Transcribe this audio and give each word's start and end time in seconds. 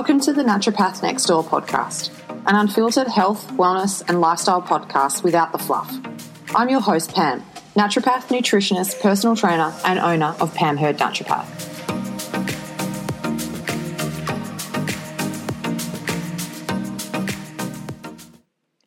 Welcome 0.00 0.20
to 0.20 0.32
the 0.32 0.42
Naturopath 0.42 1.02
Next 1.02 1.26
Door 1.26 1.44
podcast, 1.44 2.10
an 2.46 2.56
unfiltered 2.56 3.06
health, 3.06 3.46
wellness, 3.58 4.02
and 4.08 4.18
lifestyle 4.18 4.62
podcast 4.62 5.22
without 5.22 5.52
the 5.52 5.58
fluff. 5.58 5.94
I'm 6.54 6.70
your 6.70 6.80
host, 6.80 7.12
Pam, 7.12 7.42
naturopath, 7.76 8.28
nutritionist, 8.28 8.98
personal 9.02 9.36
trainer, 9.36 9.74
and 9.84 9.98
owner 9.98 10.34
of 10.40 10.54
Pam 10.54 10.78
Hird 10.78 10.96
Naturopath. 10.96 11.44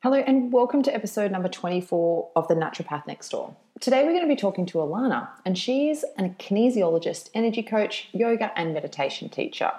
Hello, 0.01 0.17
and 0.17 0.51
welcome 0.51 0.81
to 0.81 0.91
episode 0.91 1.31
number 1.31 1.47
24 1.47 2.31
of 2.35 2.47
the 2.47 2.55
Naturopath 2.55 3.05
Next 3.05 3.29
Door. 3.29 3.55
Today, 3.79 4.03
we're 4.03 4.13
going 4.13 4.23
to 4.23 4.27
be 4.27 4.35
talking 4.35 4.65
to 4.65 4.79
Ilana, 4.79 5.27
and 5.45 5.59
she's 5.59 6.03
a 6.17 6.23
kinesiologist, 6.23 7.29
energy 7.35 7.61
coach, 7.61 8.09
yoga, 8.13 8.51
and 8.57 8.73
meditation 8.73 9.29
teacher. 9.29 9.73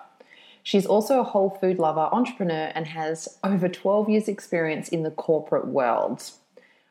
She's 0.64 0.86
also 0.86 1.20
a 1.20 1.24
whole 1.24 1.50
food 1.50 1.78
lover, 1.78 2.08
entrepreneur, 2.10 2.72
and 2.74 2.86
has 2.86 3.38
over 3.44 3.68
12 3.68 4.08
years' 4.08 4.28
experience 4.28 4.88
in 4.88 5.02
the 5.02 5.10
corporate 5.10 5.66
world. 5.66 6.30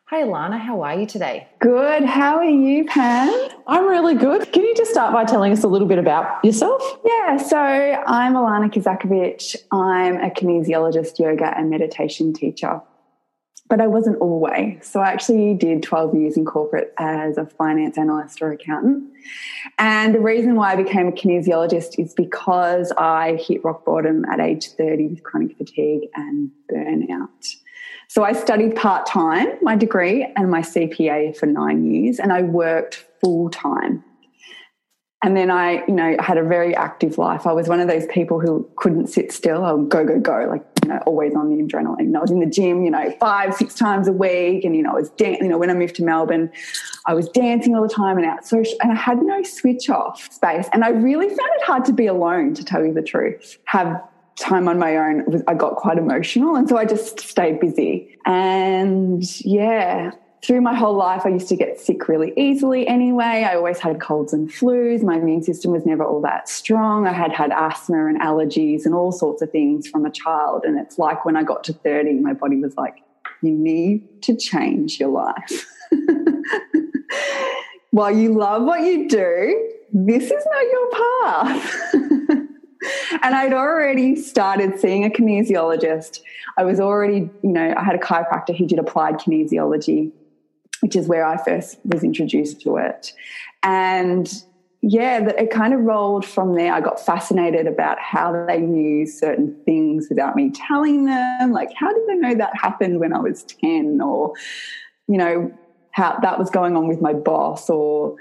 Hi, 0.05 0.22
Ilana, 0.22 0.59
how 0.59 0.84
are 0.84 0.94
you 0.94 1.08
today? 1.08 1.48
Good. 1.58 2.05
How 2.05 2.38
are 2.38 2.46
you, 2.46 2.86
Pam? 2.86 3.49
I'm 3.66 3.88
really 3.88 4.13
good. 4.13 4.54
Can 4.54 4.63
you 4.63 4.76
just 4.76 4.91
start 4.91 5.12
by 5.12 5.26
telling 5.26 5.52
us 5.52 5.63
a 5.63 5.68
little 5.68 5.88
bit 5.88 5.98
about 5.98 6.46
yourself? 6.46 6.84
Yeah, 7.04 7.38
so 7.38 7.58
I'm 7.58 8.34
Ilana 8.34 8.72
Kosakiewicz. 8.72 9.55
I'm 9.72 10.18
a 10.18 10.30
kinesiologist, 10.30 11.18
yoga, 11.18 11.58
and 11.58 11.71
meditation 11.71 12.32
teacher 12.32 12.80
but 13.73 13.82
I 13.82 13.88
wasn't 13.88 14.22
always. 14.22 14.86
So 14.86 15.00
I 15.00 15.08
actually 15.08 15.55
did 15.55 15.82
12 15.82 16.13
years 16.13 16.38
in 16.38 16.45
corporate 16.45 16.94
as 17.00 17.40
a 17.40 17.48
finance 17.48 17.98
analyst 17.98 18.40
or 18.40 18.52
accountant. 18.52 19.12
And 19.80 20.13
the 20.13 20.20
reason 20.20 20.54
why 20.54 20.73
I 20.73 20.76
became 20.76 21.08
a 21.08 21.12
kinesiologist 21.12 21.98
is 21.98 22.13
because 22.13 22.91
I 22.99 23.38
hit 23.38 23.66
rock 23.66 23.84
bottom 23.84 24.26
at 24.26 24.40
age 24.40 24.70
30 24.77 25.08
with 25.08 25.24
chronic 25.24 25.57
fatigue 25.57 26.07
and 26.13 26.51
burnout. 26.71 27.55
So 28.10 28.24
I 28.24 28.34
studied 28.34 28.76
part 28.76 29.07
time, 29.07 29.48
my 29.63 29.76
degree, 29.76 30.32
and 30.35 30.51
my 30.51 30.62
CPA 30.62 31.35
for 31.35 31.48
nine 31.48 31.91
years, 31.91 32.20
and 32.20 32.32
I 32.32 32.44
worked 32.44 33.04
full 33.21 33.49
time 33.49 34.04
and 35.24 35.38
then 35.38 35.49
I, 35.49 35.85
you 35.88 35.94
know, 35.94 36.18
had 36.20 36.38
a 36.38 36.44
very 36.44 36.76
active 36.76 37.18
life. 37.18 37.48
I 37.48 37.54
was 37.54 37.70
one 37.70 37.79
of 37.79 37.88
those 37.88 38.05
people 38.07 38.41
who 38.41 38.70
couldn't 38.76 39.07
sit 39.07 39.32
still. 39.32 39.63
I 39.63 39.71
would 39.71 39.90
go, 39.90 40.05
go, 40.05 40.20
go, 40.20 40.46
like, 40.49 40.73
you 40.84 40.89
know, 40.89 40.99
always 41.05 41.34
on 41.34 41.49
the 41.49 41.63
adrenaline. 41.63 41.99
And 41.99 42.17
I 42.17 42.20
was 42.20 42.31
in 42.31 42.39
the 42.39 42.45
gym, 42.45 42.84
you 42.84 42.91
know, 42.91 43.12
five, 43.20 43.53
six 43.55 43.76
times 43.76 44.07
a 44.07 44.12
week. 44.12 44.65
And, 44.65 44.76
you 44.76 44.84
know, 44.84 44.91
I 44.91 44.95
was, 44.95 45.09
dancing, 45.12 45.45
you 45.45 45.49
know, 45.49 45.57
when 45.57 45.70
I 45.70 45.73
moved 45.73 45.95
to 45.95 46.03
Melbourne, 46.03 46.51
I 47.05 47.13
was 47.13 47.29
dancing 47.29 47.76
all 47.76 47.81
the 47.81 47.93
time 47.93 48.17
and 48.17 48.26
out 48.26 48.45
social, 48.45 48.77
and 48.81 48.91
I 48.91 48.95
had 48.95 49.21
no 49.21 49.43
switch 49.43 49.89
off 49.89 50.31
space. 50.31 50.67
And 50.73 50.84
I 50.84 50.89
really 50.89 51.27
found 51.27 51.49
it 51.57 51.63
hard 51.63 51.85
to 51.85 51.93
be 51.93 52.07
alone, 52.07 52.54
to 52.55 52.63
tell 52.63 52.85
you 52.85 52.93
the 52.93 53.01
truth. 53.01 53.57
Have 53.65 54.01
time 54.35 54.67
on 54.67 54.79
my 54.79 54.98
own, 54.98 55.43
I 55.48 55.54
got 55.54 55.76
quite 55.76 55.98
emotional. 55.98 56.55
And 56.55 56.67
so 56.67 56.77
I 56.77 56.85
just 56.85 57.20
stayed 57.20 57.59
busy. 57.59 58.17
And 58.26 59.23
yeah, 59.45 60.11
through 60.44 60.60
my 60.60 60.76
whole 60.76 60.96
life, 60.96 61.22
I 61.26 61.30
used 61.30 61.48
to 61.49 61.55
get 61.55 61.80
sick 61.80 62.10
really 62.10 62.34
easily 62.36 62.86
anyway. 62.86 63.48
I 63.49 63.55
always 63.55 63.80
had 63.80 64.02
colds 64.02 64.34
and 64.34 64.50
flus. 64.50 65.02
My 65.02 65.16
immune 65.16 65.41
system 65.41 65.72
was 65.72 65.85
never 65.85 66.03
all 66.03 66.22
that 66.22 66.50
strong. 66.50 67.08
I 67.08 67.13
had 67.13 67.31
had 67.31 67.52
asthma 67.52 68.08
and 68.08 68.19
allergies 68.19 68.85
and 68.85 68.94
all 68.94 69.13
sorts 69.13 69.41
of 69.41 69.52
things 69.52 69.88
from 69.88 70.06
a 70.06 70.12
child. 70.12 70.66
And 70.66 70.78
it's 70.78 71.00
like 71.00 71.24
when 71.24 71.38
I 71.38 71.44
got 71.44 71.63
to 71.66 71.74
30, 71.74 72.16
my 72.16 72.34
body 72.34 72.58
was 72.58 72.75
like, 72.75 72.97
you 73.41 73.52
need 73.52 74.22
to 74.24 74.35
change 74.35 75.00
your 75.00 75.09
life. 75.09 75.66
While 77.91 78.16
you 78.16 78.34
love 78.34 78.63
what 78.63 78.81
you 78.81 79.07
do, 79.07 79.72
this 79.94 80.24
is 80.24 80.46
not 80.52 80.63
your 80.72 80.91
path. 80.91 81.94
and 83.24 83.35
I'd 83.35 83.53
already 83.53 84.18
started 84.18 84.78
seeing 84.78 85.06
a 85.06 85.09
kinesiologist. 85.09 86.19
I 86.57 86.66
was 86.66 86.81
already, 86.81 87.30
you 87.44 87.50
know, 87.50 87.74
I 87.78 87.84
had 87.84 87.96
a 87.96 88.00
chiropractor 88.00 88.57
who 88.57 88.68
did 88.68 88.80
applied 88.80 89.16
kinesiology 89.16 90.12
which 90.83 90.97
is 90.97 91.07
where 91.07 91.25
I 91.25 91.41
first 91.41 91.79
was 91.85 92.03
introduced 92.03 92.59
to 92.63 92.75
it. 92.75 93.13
And 93.63 94.29
yeah, 94.81 95.25
it 95.29 95.49
kind 95.49 95.73
of 95.73 95.79
rolled 95.79 96.25
from 96.25 96.55
there. 96.55 96.73
I 96.73 96.81
got 96.81 96.99
fascinated 96.99 97.67
about 97.67 97.97
how 97.99 98.45
they 98.47 98.59
knew 98.59 99.05
certain 99.05 99.55
things 99.63 100.07
without 100.09 100.35
me 100.35 100.51
telling 100.51 101.05
them. 101.05 101.53
Like, 101.53 101.69
how 101.73 101.93
did 101.93 102.05
they 102.05 102.16
know 102.16 102.35
that 102.35 102.57
happened 102.57 102.99
when 102.99 103.13
I 103.13 103.19
was 103.19 103.43
10? 103.43 104.01
Or, 104.01 104.33
you 105.07 105.17
know, 105.17 105.53
how 105.91 106.19
that 106.22 106.38
was 106.38 106.49
going 106.49 106.75
on 106.75 106.89
with 106.89 107.01
my 107.01 107.13
boss 107.13 107.69
or 107.69 108.17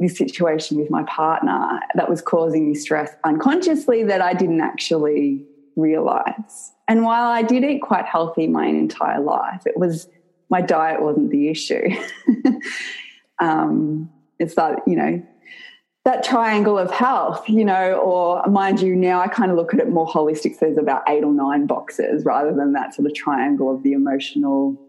this 0.00 0.18
situation 0.18 0.78
with 0.78 0.90
my 0.90 1.04
partner 1.04 1.78
that 1.94 2.10
was 2.10 2.20
causing 2.20 2.70
me 2.70 2.74
stress 2.74 3.12
unconsciously 3.22 4.02
that 4.02 4.20
I 4.20 4.34
didn't 4.34 4.62
actually 4.62 5.46
realize. 5.76 6.72
And 6.88 7.04
while 7.04 7.30
I 7.30 7.42
did 7.42 7.62
eat 7.62 7.82
quite 7.82 8.04
healthy 8.04 8.48
my 8.48 8.66
entire 8.66 9.20
life, 9.20 9.62
it 9.64 9.76
was 9.78 10.08
my 10.50 10.60
diet 10.60 11.00
wasn't 11.00 11.30
the 11.30 11.48
issue. 11.48 11.88
um, 13.40 14.10
it's 14.38 14.56
that, 14.56 14.80
you 14.86 14.96
know, 14.96 15.22
that 16.04 16.24
triangle 16.24 16.78
of 16.78 16.90
health, 16.90 17.48
you 17.48 17.64
know, 17.64 17.94
or 17.94 18.42
mind 18.46 18.80
you, 18.80 18.96
now 18.96 19.20
I 19.20 19.28
kind 19.28 19.50
of 19.50 19.56
look 19.56 19.74
at 19.74 19.80
it 19.80 19.88
more 19.88 20.08
holistic. 20.08 20.54
So 20.54 20.58
there's 20.62 20.78
about 20.78 21.02
eight 21.08 21.22
or 21.22 21.32
nine 21.32 21.66
boxes 21.66 22.24
rather 22.24 22.54
than 22.54 22.72
that 22.72 22.94
sort 22.94 23.06
of 23.06 23.14
triangle 23.14 23.74
of 23.74 23.82
the 23.82 23.92
emotional, 23.92 24.80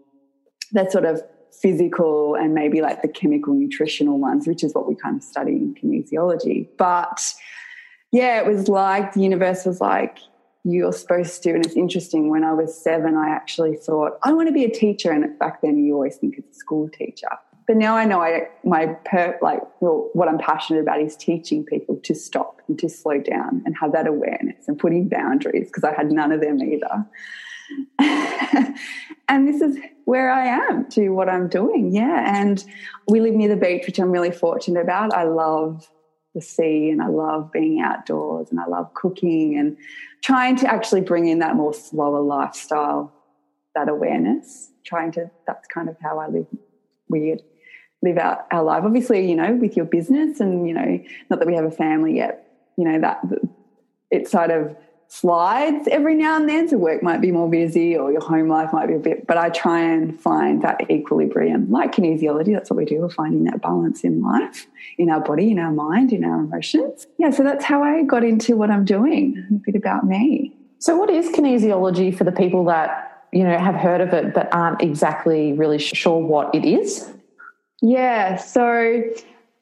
that 0.72 0.90
sort 0.90 1.04
of 1.04 1.22
physical 1.60 2.34
and 2.34 2.54
maybe 2.54 2.80
like 2.80 3.02
the 3.02 3.08
chemical 3.08 3.54
nutritional 3.54 4.18
ones, 4.18 4.48
which 4.48 4.64
is 4.64 4.74
what 4.74 4.88
we 4.88 4.96
kind 4.96 5.16
of 5.16 5.22
study 5.22 5.52
in 5.52 5.74
kinesiology. 5.74 6.66
But 6.78 7.34
yeah, 8.10 8.40
it 8.40 8.46
was 8.46 8.68
like 8.68 9.12
the 9.12 9.20
universe 9.20 9.66
was 9.66 9.80
like, 9.80 10.18
you're 10.64 10.92
supposed 10.92 11.42
to. 11.42 11.50
And 11.50 11.64
it's 11.64 11.74
interesting, 11.74 12.30
when 12.30 12.44
I 12.44 12.52
was 12.52 12.76
seven, 12.76 13.16
I 13.16 13.30
actually 13.30 13.76
thought, 13.76 14.18
I 14.22 14.32
want 14.32 14.48
to 14.48 14.52
be 14.52 14.64
a 14.64 14.70
teacher. 14.70 15.10
And 15.10 15.38
back 15.38 15.60
then, 15.60 15.78
you 15.84 15.94
always 15.94 16.16
think 16.16 16.38
it's 16.38 16.56
a 16.56 16.58
school 16.60 16.88
teacher. 16.88 17.28
But 17.66 17.76
now 17.76 17.96
I 17.96 18.04
know 18.04 18.20
I, 18.20 18.48
my 18.64 18.86
per, 19.04 19.38
like 19.40 19.60
well, 19.80 20.10
what 20.14 20.28
I'm 20.28 20.38
passionate 20.38 20.80
about 20.80 21.00
is 21.00 21.16
teaching 21.16 21.64
people 21.64 21.96
to 22.02 22.14
stop 22.14 22.60
and 22.68 22.78
to 22.80 22.88
slow 22.88 23.20
down 23.20 23.62
and 23.64 23.76
have 23.80 23.92
that 23.92 24.06
awareness 24.06 24.66
and 24.66 24.78
putting 24.78 25.08
boundaries 25.08 25.68
because 25.68 25.84
I 25.84 25.94
had 25.94 26.10
none 26.10 26.32
of 26.32 26.40
them 26.40 26.60
either. 26.60 27.06
and 29.28 29.48
this 29.48 29.60
is 29.60 29.78
where 30.04 30.30
I 30.30 30.46
am 30.46 30.88
to 30.90 31.10
what 31.10 31.28
I'm 31.28 31.48
doing. 31.48 31.94
Yeah. 31.94 32.40
And 32.40 32.64
we 33.06 33.20
live 33.20 33.34
near 33.34 33.48
the 33.48 33.56
beach, 33.56 33.86
which 33.86 33.98
I'm 33.98 34.10
really 34.10 34.32
fortunate 34.32 34.80
about. 34.80 35.14
I 35.14 35.24
love 35.24 35.88
the 36.34 36.40
sea 36.40 36.90
and 36.90 37.02
I 37.02 37.08
love 37.08 37.52
being 37.52 37.80
outdoors 37.80 38.50
and 38.50 38.60
I 38.60 38.66
love 38.66 38.94
cooking 38.94 39.58
and 39.58 39.76
trying 40.22 40.56
to 40.56 40.72
actually 40.72 41.02
bring 41.02 41.28
in 41.28 41.40
that 41.40 41.56
more 41.56 41.74
slower 41.74 42.20
lifestyle, 42.20 43.12
that 43.74 43.88
awareness, 43.88 44.70
trying 44.84 45.12
to, 45.12 45.30
that's 45.46 45.66
kind 45.68 45.88
of 45.88 45.96
how 46.00 46.18
I 46.18 46.28
live 46.28 46.46
weird, 47.08 47.42
live 48.02 48.18
out 48.18 48.46
our 48.50 48.62
life. 48.62 48.82
Obviously, 48.84 49.28
you 49.28 49.36
know, 49.36 49.54
with 49.54 49.76
your 49.76 49.86
business 49.86 50.40
and, 50.40 50.66
you 50.66 50.74
know, 50.74 50.98
not 51.28 51.38
that 51.38 51.46
we 51.46 51.54
have 51.54 51.64
a 51.64 51.70
family 51.70 52.16
yet, 52.16 52.46
you 52.76 52.84
know, 52.84 53.00
that 53.00 53.22
it's 54.10 54.30
sort 54.30 54.50
of 54.50 54.76
slides 55.12 55.86
every 55.88 56.14
now 56.14 56.36
and 56.36 56.48
then. 56.48 56.66
So 56.66 56.78
work 56.78 57.02
might 57.02 57.20
be 57.20 57.30
more 57.30 57.48
busy 57.48 57.94
or 57.94 58.10
your 58.10 58.22
home 58.22 58.48
life 58.48 58.72
might 58.72 58.86
be 58.86 58.94
a 58.94 58.98
bit, 58.98 59.26
but 59.26 59.36
I 59.36 59.50
try 59.50 59.78
and 59.78 60.18
find 60.18 60.62
that 60.62 60.90
equilibrium. 60.90 61.70
Like 61.70 61.92
kinesiology, 61.92 62.54
that's 62.54 62.70
what 62.70 62.78
we 62.78 62.86
do. 62.86 62.98
We're 63.02 63.10
finding 63.10 63.44
that 63.44 63.60
balance 63.60 64.04
in 64.04 64.22
life, 64.22 64.66
in 64.96 65.10
our 65.10 65.20
body, 65.20 65.50
in 65.50 65.58
our 65.58 65.70
mind, 65.70 66.14
in 66.14 66.24
our 66.24 66.40
emotions. 66.40 67.06
Yeah, 67.18 67.28
so 67.28 67.42
that's 67.42 67.62
how 67.62 67.82
I 67.82 68.04
got 68.04 68.24
into 68.24 68.56
what 68.56 68.70
I'm 68.70 68.86
doing. 68.86 69.46
A 69.50 69.70
bit 69.70 69.76
about 69.76 70.06
me. 70.06 70.56
So 70.78 70.96
what 70.96 71.10
is 71.10 71.28
kinesiology 71.28 72.16
for 72.16 72.24
the 72.24 72.32
people 72.32 72.64
that, 72.64 73.26
you 73.34 73.44
know, 73.44 73.58
have 73.58 73.74
heard 73.74 74.00
of 74.00 74.14
it 74.14 74.32
but 74.32 74.48
aren't 74.54 74.80
exactly 74.80 75.52
really 75.52 75.78
sure 75.78 76.24
what 76.24 76.54
it 76.54 76.64
is? 76.64 77.12
Yeah, 77.82 78.36
so 78.36 79.02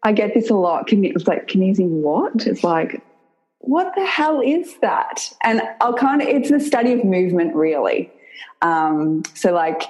I 0.04 0.12
get 0.12 0.32
this 0.32 0.48
a 0.48 0.54
lot. 0.54 0.92
It's 0.92 1.26
like 1.26 1.48
kinesi 1.48 1.88
what? 1.88 2.46
It's 2.46 2.62
like 2.62 3.02
what 3.70 3.94
the 3.94 4.04
hell 4.04 4.40
is 4.44 4.76
that? 4.80 5.32
And 5.44 5.62
I'll 5.80 5.94
kind 5.94 6.20
of, 6.20 6.26
it's 6.26 6.50
the 6.50 6.58
study 6.58 6.92
of 6.92 7.04
movement, 7.04 7.54
really. 7.54 8.10
Um, 8.62 9.22
so, 9.34 9.52
like, 9.52 9.84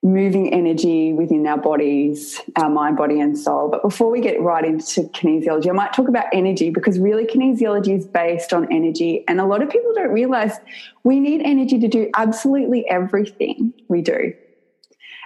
moving 0.00 0.54
energy 0.54 1.12
within 1.12 1.44
our 1.48 1.58
bodies, 1.58 2.40
our 2.54 2.70
mind, 2.70 2.96
body, 2.96 3.18
and 3.18 3.36
soul. 3.36 3.68
But 3.68 3.82
before 3.82 4.12
we 4.12 4.20
get 4.20 4.40
right 4.40 4.64
into 4.64 5.02
kinesiology, 5.02 5.68
I 5.68 5.72
might 5.72 5.92
talk 5.92 6.06
about 6.06 6.26
energy 6.32 6.70
because 6.70 7.00
really 7.00 7.26
kinesiology 7.26 7.98
is 7.98 8.06
based 8.06 8.52
on 8.52 8.72
energy. 8.72 9.24
And 9.26 9.40
a 9.40 9.44
lot 9.44 9.60
of 9.60 9.68
people 9.70 9.92
don't 9.92 10.12
realize 10.12 10.60
we 11.02 11.18
need 11.18 11.42
energy 11.42 11.80
to 11.80 11.88
do 11.88 12.10
absolutely 12.14 12.88
everything 12.88 13.74
we 13.88 14.02
do. 14.02 14.34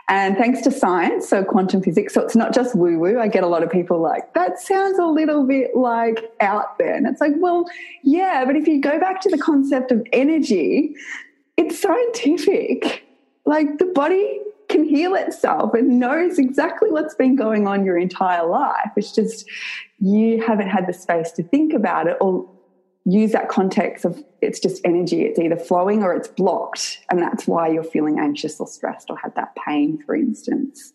And 0.08 0.36
thanks 0.36 0.60
to 0.62 0.70
science, 0.70 1.28
so 1.28 1.42
quantum 1.42 1.82
physics, 1.82 2.12
so 2.12 2.20
it's 2.20 2.36
not 2.36 2.52
just 2.52 2.74
woo 2.74 2.98
woo. 2.98 3.18
I 3.18 3.26
get 3.26 3.42
a 3.42 3.46
lot 3.46 3.62
of 3.62 3.70
people 3.70 4.00
like, 4.00 4.34
that 4.34 4.58
sounds 4.60 4.98
a 4.98 5.06
little 5.06 5.46
bit 5.46 5.74
like 5.74 6.30
out 6.40 6.76
there. 6.78 6.94
And 6.94 7.06
it's 7.06 7.22
like, 7.22 7.32
well, 7.36 7.64
yeah, 8.02 8.44
but 8.44 8.54
if 8.54 8.66
you 8.68 8.82
go 8.82 9.00
back 9.00 9.22
to 9.22 9.30
the 9.30 9.38
concept 9.38 9.90
of 9.90 10.06
energy, 10.12 10.94
it's 11.56 11.80
scientific. 11.80 13.02
Like 13.46 13.78
the 13.78 13.86
body 13.86 14.40
can 14.68 14.84
heal 14.84 15.14
itself 15.14 15.72
and 15.72 15.98
knows 15.98 16.38
exactly 16.38 16.90
what's 16.90 17.14
been 17.14 17.36
going 17.36 17.66
on 17.66 17.84
your 17.84 17.96
entire 17.96 18.46
life. 18.46 18.90
It's 18.96 19.12
just 19.12 19.48
you 20.00 20.42
haven't 20.42 20.68
had 20.68 20.86
the 20.86 20.92
space 20.92 21.30
to 21.32 21.42
think 21.42 21.72
about 21.72 22.08
it 22.08 22.16
or 22.20 22.46
use 23.04 23.32
that 23.32 23.48
context 23.48 24.04
of 24.04 24.22
it's 24.40 24.58
just 24.58 24.80
energy. 24.84 25.22
It's 25.22 25.38
either 25.38 25.56
flowing 25.56 26.02
or 26.02 26.14
it's 26.14 26.28
blocked. 26.28 27.00
And 27.10 27.20
that's 27.20 27.46
why 27.46 27.68
you're 27.68 27.84
feeling 27.84 28.18
anxious 28.18 28.58
or 28.58 28.66
stressed 28.66 29.10
or 29.10 29.18
had 29.18 29.34
that 29.36 29.54
pain, 29.66 30.02
for 30.04 30.14
instance. 30.14 30.92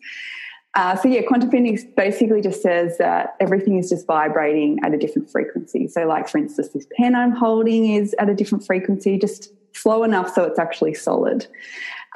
Uh, 0.74 0.96
so 0.96 1.08
yeah, 1.08 1.22
quantum 1.22 1.50
physics 1.50 1.84
basically 1.96 2.40
just 2.40 2.62
says 2.62 2.96
that 2.98 3.34
everything 3.40 3.76
is 3.76 3.88
just 3.88 4.06
vibrating 4.06 4.78
at 4.84 4.94
a 4.94 4.98
different 4.98 5.30
frequency. 5.30 5.88
So 5.88 6.06
like 6.06 6.28
for 6.28 6.38
instance, 6.38 6.68
this 6.68 6.86
pen 6.96 7.14
I'm 7.14 7.32
holding 7.32 7.92
is 7.92 8.14
at 8.18 8.28
a 8.28 8.34
different 8.34 8.64
frequency, 8.64 9.18
just 9.18 9.52
slow 9.72 10.04
enough 10.04 10.32
so 10.32 10.44
it's 10.44 10.58
actually 10.58 10.94
solid. 10.94 11.46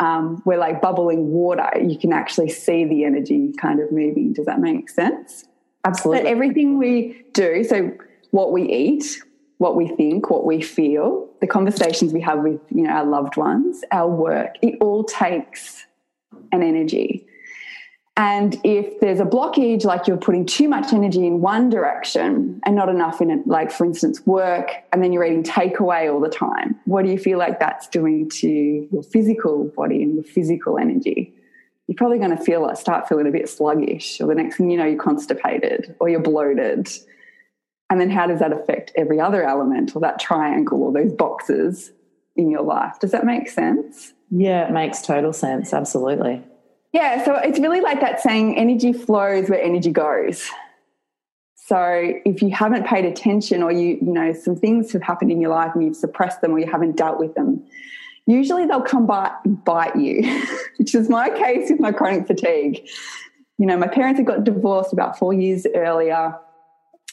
Um, 0.01 0.43
we're 0.45 0.59
like 0.59 0.81
bubbling 0.81 1.31
water. 1.31 1.69
You 1.81 1.99
can 1.99 2.13
actually 2.13 2.49
see 2.49 2.85
the 2.85 3.05
energy 3.05 3.53
kind 3.61 3.81
of 3.81 3.91
moving. 3.93 4.33
Does 4.33 4.47
that 4.47 4.61
make 4.61 4.89
sense? 4.89 5.45
Absolutely. 5.85 6.23
But 6.23 6.31
everything 6.31 6.79
we 6.79 7.25
do, 7.33 7.65
so 7.65 7.93
what 8.31 8.53
we 8.53 8.63
eat, 8.63 9.21
what 9.59 9.77
we 9.77 9.89
think, 9.89 10.31
what 10.31 10.45
we 10.45 10.61
feel, 10.61 11.29
the 11.41 11.47
conversations 11.47 12.13
we 12.13 12.21
have 12.21 12.41
with 12.41 12.61
you 12.71 12.83
know 12.83 12.91
our 12.91 13.05
loved 13.05 13.37
ones, 13.37 13.83
our 13.93 14.09
work, 14.09 14.57
it 14.63 14.77
all 14.81 15.05
takes 15.05 15.87
an 16.53 16.63
energy. 16.63 17.27
And 18.17 18.61
if 18.63 19.01
there's 19.01 19.19
a 19.19 19.25
blockage, 19.25 19.85
like 19.85 20.07
you're 20.07 20.17
putting 20.17 20.47
too 20.47 20.69
much 20.69 20.93
energy 20.93 21.27
in 21.27 21.41
one 21.41 21.69
direction 21.69 22.61
and 22.65 22.77
not 22.77 22.89
enough 22.89 23.21
in 23.21 23.29
it, 23.31 23.45
like 23.47 23.73
for 23.73 23.85
instance, 23.85 24.25
work, 24.25 24.71
and 24.93 25.03
then 25.03 25.13
you're 25.13 25.25
eating 25.25 25.43
takeaway 25.43 26.13
all 26.13 26.21
the 26.21 26.29
time, 26.29 26.79
what 26.85 27.05
do 27.05 27.11
you 27.11 27.19
feel 27.19 27.39
like 27.39 27.59
that's 27.59 27.89
doing 27.89 28.31
to 28.31 28.89
your 28.93 29.03
physical 29.03 29.65
body 29.77 30.01
and 30.05 30.15
your 30.15 30.23
physical 30.23 30.79
energy? 30.79 31.35
You're 31.89 31.97
probably 31.97 32.19
going 32.19 32.37
to 32.37 32.43
feel 32.43 32.73
start 32.77 33.09
feeling 33.09 33.27
a 33.27 33.33
bit 33.33 33.49
sluggish, 33.49 34.21
or 34.21 34.29
the 34.29 34.37
next 34.37 34.59
thing 34.59 34.71
you 34.71 34.79
know, 34.79 34.87
you're 34.87 35.03
constipated 35.03 35.97
or 35.99 36.09
you're 36.09 36.21
bloated. 36.21 36.89
And 37.95 38.01
then 38.01 38.11
how 38.11 38.27
does 38.27 38.41
that 38.41 38.53
affect 38.53 38.91
every 38.97 39.21
other 39.21 39.45
element 39.45 39.95
or 39.95 40.01
that 40.01 40.19
triangle 40.19 40.83
or 40.83 40.93
those 40.93 41.13
boxes 41.13 41.93
in 42.35 42.51
your 42.51 42.63
life? 42.63 42.99
Does 42.99 43.13
that 43.13 43.25
make 43.25 43.49
sense? 43.49 44.13
Yeah, 44.33 44.67
it 44.67 44.73
makes 44.73 45.01
total 45.01 45.33
sense. 45.33 45.73
Absolutely. 45.73 46.43
Yeah, 46.93 47.25
so 47.25 47.37
it's 47.37 47.61
really 47.61 47.81
like 47.81 48.01
that 48.01 48.21
saying 48.21 48.59
energy 48.59 48.93
flows 48.93 49.49
where 49.49 49.63
energy 49.63 49.93
goes. 49.93 50.51
So 51.55 51.79
if 52.25 52.43
you 52.43 52.51
haven't 52.51 52.85
paid 52.85 53.05
attention 53.05 53.63
or 53.63 53.71
you 53.71 53.97
you 54.03 54.13
know 54.13 54.33
some 54.33 54.57
things 54.57 54.91
have 54.93 55.03
happened 55.03 55.31
in 55.31 55.41
your 55.41 55.51
life 55.51 55.71
and 55.77 55.85
you've 55.85 55.95
suppressed 55.95 56.41
them 56.41 56.51
or 56.51 56.59
you 56.59 56.67
haven't 56.69 56.97
dealt 56.97 57.21
with 57.21 57.37
them, 57.37 57.65
usually 58.27 58.67
they'll 58.67 58.83
come 58.83 59.09
and 59.09 59.65
bite 59.65 59.95
you, 59.95 60.45
which 60.79 60.97
is 60.97 61.09
my 61.09 61.31
case 61.31 61.71
with 61.71 61.79
my 61.79 61.93
chronic 61.93 62.27
fatigue. 62.27 62.89
You 63.59 63.67
know, 63.67 63.77
my 63.77 63.87
parents 63.87 64.19
had 64.19 64.27
got 64.27 64.43
divorced 64.43 64.93
about 64.93 65.17
4 65.17 65.33
years 65.33 65.65
earlier 65.77 66.35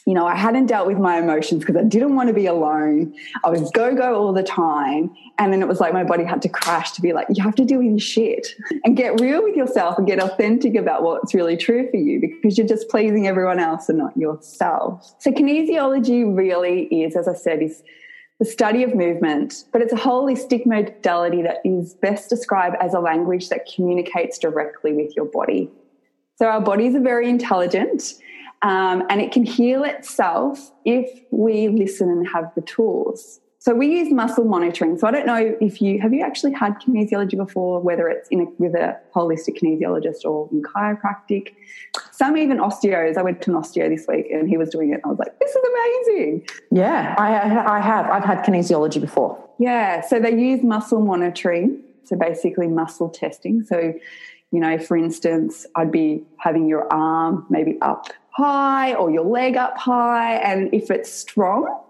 you 0.06 0.14
know, 0.14 0.26
I 0.26 0.34
hadn't 0.34 0.66
dealt 0.66 0.88
with 0.88 0.98
my 0.98 1.18
emotions 1.18 1.60
because 1.60 1.76
I 1.76 1.84
didn't 1.84 2.16
want 2.16 2.26
to 2.26 2.32
be 2.32 2.46
alone. 2.46 3.14
I 3.44 3.50
was 3.50 3.70
go 3.70 3.94
go 3.94 4.16
all 4.16 4.32
the 4.32 4.42
time. 4.42 5.14
And 5.38 5.52
then 5.52 5.62
it 5.62 5.68
was 5.68 5.80
like 5.80 5.92
my 5.92 6.02
body 6.02 6.24
had 6.24 6.42
to 6.42 6.48
crash 6.48 6.90
to 6.92 7.02
be 7.02 7.12
like, 7.12 7.28
you 7.30 7.42
have 7.42 7.54
to 7.56 7.64
deal 7.64 7.78
with 7.78 7.86
your 7.86 7.98
shit 8.00 8.48
and 8.84 8.96
get 8.96 9.20
real 9.20 9.42
with 9.42 9.54
yourself 9.54 9.98
and 9.98 10.06
get 10.06 10.18
authentic 10.18 10.74
about 10.74 11.04
what's 11.04 11.34
really 11.34 11.56
true 11.56 11.88
for 11.90 11.98
you 11.98 12.20
because 12.20 12.58
you're 12.58 12.66
just 12.66 12.88
pleasing 12.88 13.28
everyone 13.28 13.60
else 13.60 13.88
and 13.88 13.98
not 13.98 14.16
yourself. 14.16 15.14
So, 15.20 15.30
kinesiology 15.30 16.36
really 16.36 16.84
is, 16.86 17.14
as 17.14 17.28
I 17.28 17.34
said, 17.34 17.62
is 17.62 17.84
the 18.40 18.44
study 18.44 18.82
of 18.82 18.96
movement, 18.96 19.66
but 19.72 19.82
it's 19.82 19.92
a 19.92 19.96
holistic 19.96 20.66
modality 20.66 21.42
that 21.42 21.58
is 21.64 21.94
best 21.94 22.28
described 22.28 22.74
as 22.80 22.92
a 22.92 22.98
language 22.98 23.50
that 23.50 23.68
communicates 23.72 24.36
directly 24.36 24.92
with 24.92 25.14
your 25.14 25.26
body. 25.26 25.70
So, 26.36 26.46
our 26.46 26.60
bodies 26.60 26.96
are 26.96 27.00
very 27.00 27.28
intelligent 27.28 28.14
um, 28.62 29.04
and 29.10 29.20
it 29.20 29.32
can 29.32 29.44
heal 29.44 29.84
itself 29.84 30.70
if 30.84 31.08
we 31.30 31.68
listen 31.68 32.08
and 32.08 32.26
have 32.28 32.52
the 32.54 32.62
tools. 32.62 33.40
So 33.58 33.74
we 33.74 33.86
use 33.86 34.10
muscle 34.10 34.44
monitoring. 34.44 34.98
So 34.98 35.06
I 35.06 35.12
don't 35.12 35.24
know 35.24 35.56
if 35.60 35.80
you 35.80 36.00
have 36.00 36.12
you 36.12 36.20
actually 36.22 36.52
had 36.52 36.80
kinesiology 36.80 37.36
before, 37.36 37.80
whether 37.80 38.08
it's 38.08 38.28
in 38.28 38.40
a, 38.40 38.44
with 38.58 38.74
a 38.74 38.98
holistic 39.14 39.60
kinesiologist 39.62 40.24
or 40.24 40.48
in 40.50 40.62
chiropractic. 40.62 41.54
Some 42.10 42.36
even 42.36 42.58
osteos. 42.58 43.16
I 43.16 43.22
went 43.22 43.40
to 43.42 43.52
an 43.52 43.56
osteo 43.56 43.88
this 43.88 44.06
week 44.08 44.26
and 44.32 44.48
he 44.48 44.56
was 44.56 44.70
doing 44.70 44.90
it. 44.90 44.94
And 44.94 45.02
I 45.04 45.08
was 45.08 45.18
like, 45.20 45.38
this 45.38 45.50
is 45.50 45.62
amazing. 45.72 46.48
Yeah, 46.72 47.14
I, 47.18 47.76
I 47.76 47.80
have. 47.80 48.06
I've 48.10 48.24
had 48.24 48.44
kinesiology 48.44 49.00
before. 49.00 49.38
Yeah. 49.60 50.00
So 50.00 50.18
they 50.18 50.36
use 50.36 50.64
muscle 50.64 51.00
monitoring. 51.00 51.82
So 52.02 52.16
basically 52.16 52.66
muscle 52.66 53.10
testing. 53.10 53.62
So, 53.62 53.94
you 54.50 54.58
know, 54.58 54.76
for 54.76 54.96
instance, 54.96 55.66
I'd 55.76 55.92
be 55.92 56.24
having 56.38 56.66
your 56.66 56.92
arm 56.92 57.46
maybe 57.48 57.78
up 57.80 58.08
high 58.32 58.94
or 58.94 59.10
your 59.10 59.24
leg 59.24 59.56
up 59.56 59.76
high. 59.78 60.34
And 60.36 60.72
if 60.74 60.90
it's 60.90 61.12
strong, 61.12 61.80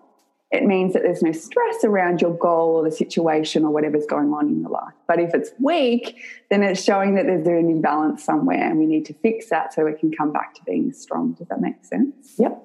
it 0.50 0.64
means 0.64 0.92
that 0.92 1.02
there's 1.02 1.22
no 1.22 1.32
stress 1.32 1.82
around 1.82 2.20
your 2.20 2.36
goal 2.36 2.76
or 2.76 2.84
the 2.84 2.94
situation 2.94 3.64
or 3.64 3.70
whatever's 3.70 4.04
going 4.04 4.32
on 4.34 4.48
in 4.48 4.60
your 4.60 4.70
life. 4.70 4.92
But 5.08 5.18
if 5.18 5.34
it's 5.34 5.50
weak, 5.58 6.20
then 6.50 6.62
it's 6.62 6.82
showing 6.82 7.14
that 7.14 7.24
there's 7.24 7.46
an 7.46 7.70
imbalance 7.70 8.22
somewhere 8.22 8.68
and 8.68 8.78
we 8.78 8.84
need 8.84 9.06
to 9.06 9.14
fix 9.14 9.48
that 9.48 9.72
so 9.72 9.84
we 9.84 9.94
can 9.94 10.12
come 10.12 10.30
back 10.30 10.54
to 10.56 10.62
being 10.64 10.92
strong. 10.92 11.32
Does 11.32 11.48
that 11.48 11.62
make 11.62 11.82
sense? 11.84 12.34
Yep. 12.36 12.62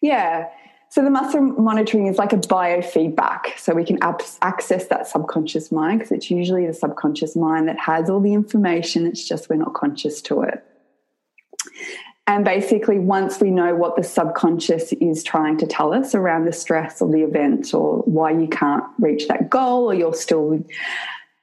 Yeah. 0.00 0.48
So 0.88 1.02
the 1.02 1.10
muscle 1.10 1.42
monitoring 1.42 2.06
is 2.06 2.18
like 2.18 2.32
a 2.32 2.38
biofeedback. 2.38 3.56
So 3.58 3.72
we 3.72 3.84
can 3.84 3.98
access 4.02 4.86
that 4.86 5.06
subconscious 5.06 5.70
mind 5.70 6.00
because 6.00 6.12
it's 6.12 6.30
usually 6.30 6.66
the 6.66 6.74
subconscious 6.74 7.36
mind 7.36 7.68
that 7.68 7.78
has 7.78 8.10
all 8.10 8.20
the 8.20 8.32
information. 8.32 9.06
It's 9.06 9.26
just 9.26 9.48
we're 9.48 9.56
not 9.56 9.74
conscious 9.74 10.20
to 10.22 10.42
it. 10.42 10.64
And 12.26 12.44
basically, 12.44 12.98
once 12.98 13.38
we 13.38 13.50
know 13.50 13.74
what 13.74 13.96
the 13.96 14.02
subconscious 14.02 14.92
is 14.94 15.22
trying 15.22 15.58
to 15.58 15.66
tell 15.66 15.92
us 15.92 16.14
around 16.14 16.46
the 16.46 16.52
stress 16.52 17.02
or 17.02 17.10
the 17.10 17.22
event 17.22 17.74
or 17.74 17.98
why 17.98 18.30
you 18.30 18.48
can't 18.48 18.84
reach 18.98 19.28
that 19.28 19.50
goal 19.50 19.90
or 19.90 19.94
you're 19.94 20.14
still 20.14 20.64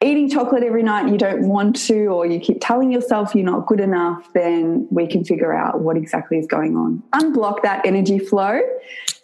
eating 0.03 0.27
chocolate 0.27 0.63
every 0.63 0.81
night 0.81 1.11
you 1.11 1.17
don't 1.17 1.47
want 1.47 1.75
to 1.75 2.07
or 2.07 2.25
you 2.25 2.39
keep 2.39 2.57
telling 2.59 2.91
yourself 2.91 3.35
you're 3.35 3.45
not 3.45 3.67
good 3.67 3.79
enough 3.79 4.27
then 4.33 4.87
we 4.89 5.05
can 5.05 5.23
figure 5.23 5.53
out 5.53 5.81
what 5.81 5.95
exactly 5.95 6.39
is 6.39 6.47
going 6.47 6.75
on. 6.75 7.03
Unblock 7.13 7.61
that 7.61 7.85
energy 7.85 8.17
flow. 8.17 8.59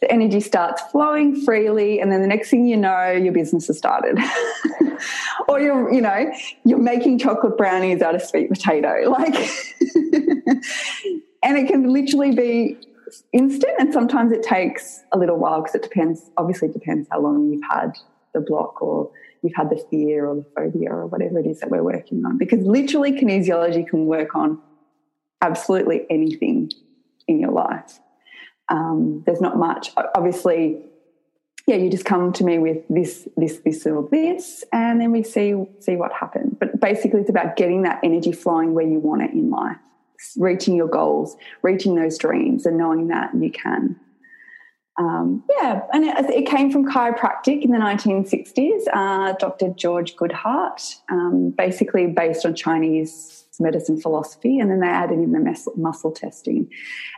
The 0.02 0.12
energy 0.12 0.40
starts 0.40 0.84
flowing 0.92 1.44
freely 1.44 2.00
and 2.00 2.12
then 2.12 2.22
the 2.22 2.28
next 2.28 2.52
thing 2.52 2.68
you 2.68 2.78
know 2.78 3.10
your 3.10 3.34
business 3.34 3.66
has 3.68 3.78
started. 3.80 4.20
Or 5.48 5.62
you're 5.62 5.94
you 5.94 6.02
know 6.02 6.32
you're 6.66 6.80
making 6.80 7.20
chocolate 7.20 7.56
brownies 7.56 8.02
out 8.02 8.16
of 8.16 8.22
sweet 8.24 8.50
potato. 8.50 9.10
Like 9.10 9.36
and 11.48 11.58
it 11.58 11.68
can 11.68 11.88
literally 11.94 12.36
be 12.36 12.78
instant 13.32 13.74
and 13.80 13.94
sometimes 13.94 14.34
it 14.34 14.44
takes 14.44 15.04
a 15.14 15.18
little 15.18 15.38
while 15.38 15.62
because 15.62 15.76
it 15.76 15.82
depends 15.82 16.30
obviously 16.36 16.68
depends 16.68 17.08
how 17.10 17.22
long 17.22 17.50
you've 17.50 17.64
had 17.72 17.98
the 18.34 18.42
block 18.42 18.82
or 18.82 19.10
you've 19.42 19.56
had 19.56 19.70
the 19.70 19.82
fear 19.90 20.26
or 20.26 20.36
the 20.36 20.46
phobia 20.56 20.92
or 20.92 21.08
whatever 21.08 21.40
it 21.40 21.46
is 21.46 21.62
that 21.62 21.70
we're 21.70 21.84
working 21.84 22.26
on. 22.26 22.38
Because 22.38 22.60
literally 22.66 23.14
kinesiology 23.14 23.88
can 23.88 24.08
work 24.08 24.36
on 24.36 24.62
absolutely 25.42 26.06
anything 26.10 26.70
in 27.30 27.40
your 27.40 27.52
life. 27.52 27.98
Um, 28.68 29.24
there's 29.26 29.40
not 29.40 29.58
much 29.58 29.92
obviously 30.16 30.84
yeah 31.66 31.78
you 31.78 31.90
just 31.90 32.04
come 32.04 32.34
to 32.34 32.44
me 32.44 32.60
with 32.60 32.80
this 32.90 33.30
this 33.38 33.60
this 33.64 33.86
or 33.88 34.10
this 34.12 34.66
and 34.74 35.00
then 35.00 35.14
we 35.14 35.24
see 35.24 35.56
see 35.80 35.96
what 35.96 36.12
happens. 36.12 36.58
But 36.60 36.82
basically 36.82 37.22
it's 37.22 37.30
about 37.30 37.56
getting 37.56 37.84
that 37.84 38.02
energy 38.04 38.34
flowing 38.34 38.74
where 38.74 38.86
you 38.86 39.00
want 39.00 39.22
it 39.22 39.32
in 39.32 39.50
life 39.50 39.78
reaching 40.38 40.76
your 40.76 40.88
goals, 40.88 41.36
reaching 41.62 41.96
those 41.96 42.18
dreams, 42.18 42.66
and 42.66 42.78
knowing 42.78 43.08
that 43.08 43.32
you 43.40 43.52
can. 43.52 44.00
Um, 45.00 45.44
yeah, 45.60 45.82
and 45.94 46.06
it, 46.06 46.30
it, 46.32 46.48
came 46.48 46.72
from 46.72 46.92
chiropractic 46.92 47.62
in 47.62 47.70
the 47.70 47.78
1960s. 47.78 48.88
Uh, 48.92 49.34
Dr. 49.34 49.70
George 49.70 50.16
Goodheart, 50.16 50.96
um, 51.12 51.52
basically 51.52 52.08
based 52.08 52.48
on 52.48 52.56
Chinese 52.56 53.46
medicine 53.60 54.00
philosophy, 54.00 54.60
and 54.60 54.72
then 54.72 54.80
they 54.80 54.88
added 54.88 55.20
in 55.20 55.32
the 55.34 55.40
muscle, 55.40 55.74
muscle 55.76 56.12
testing, 56.12 56.68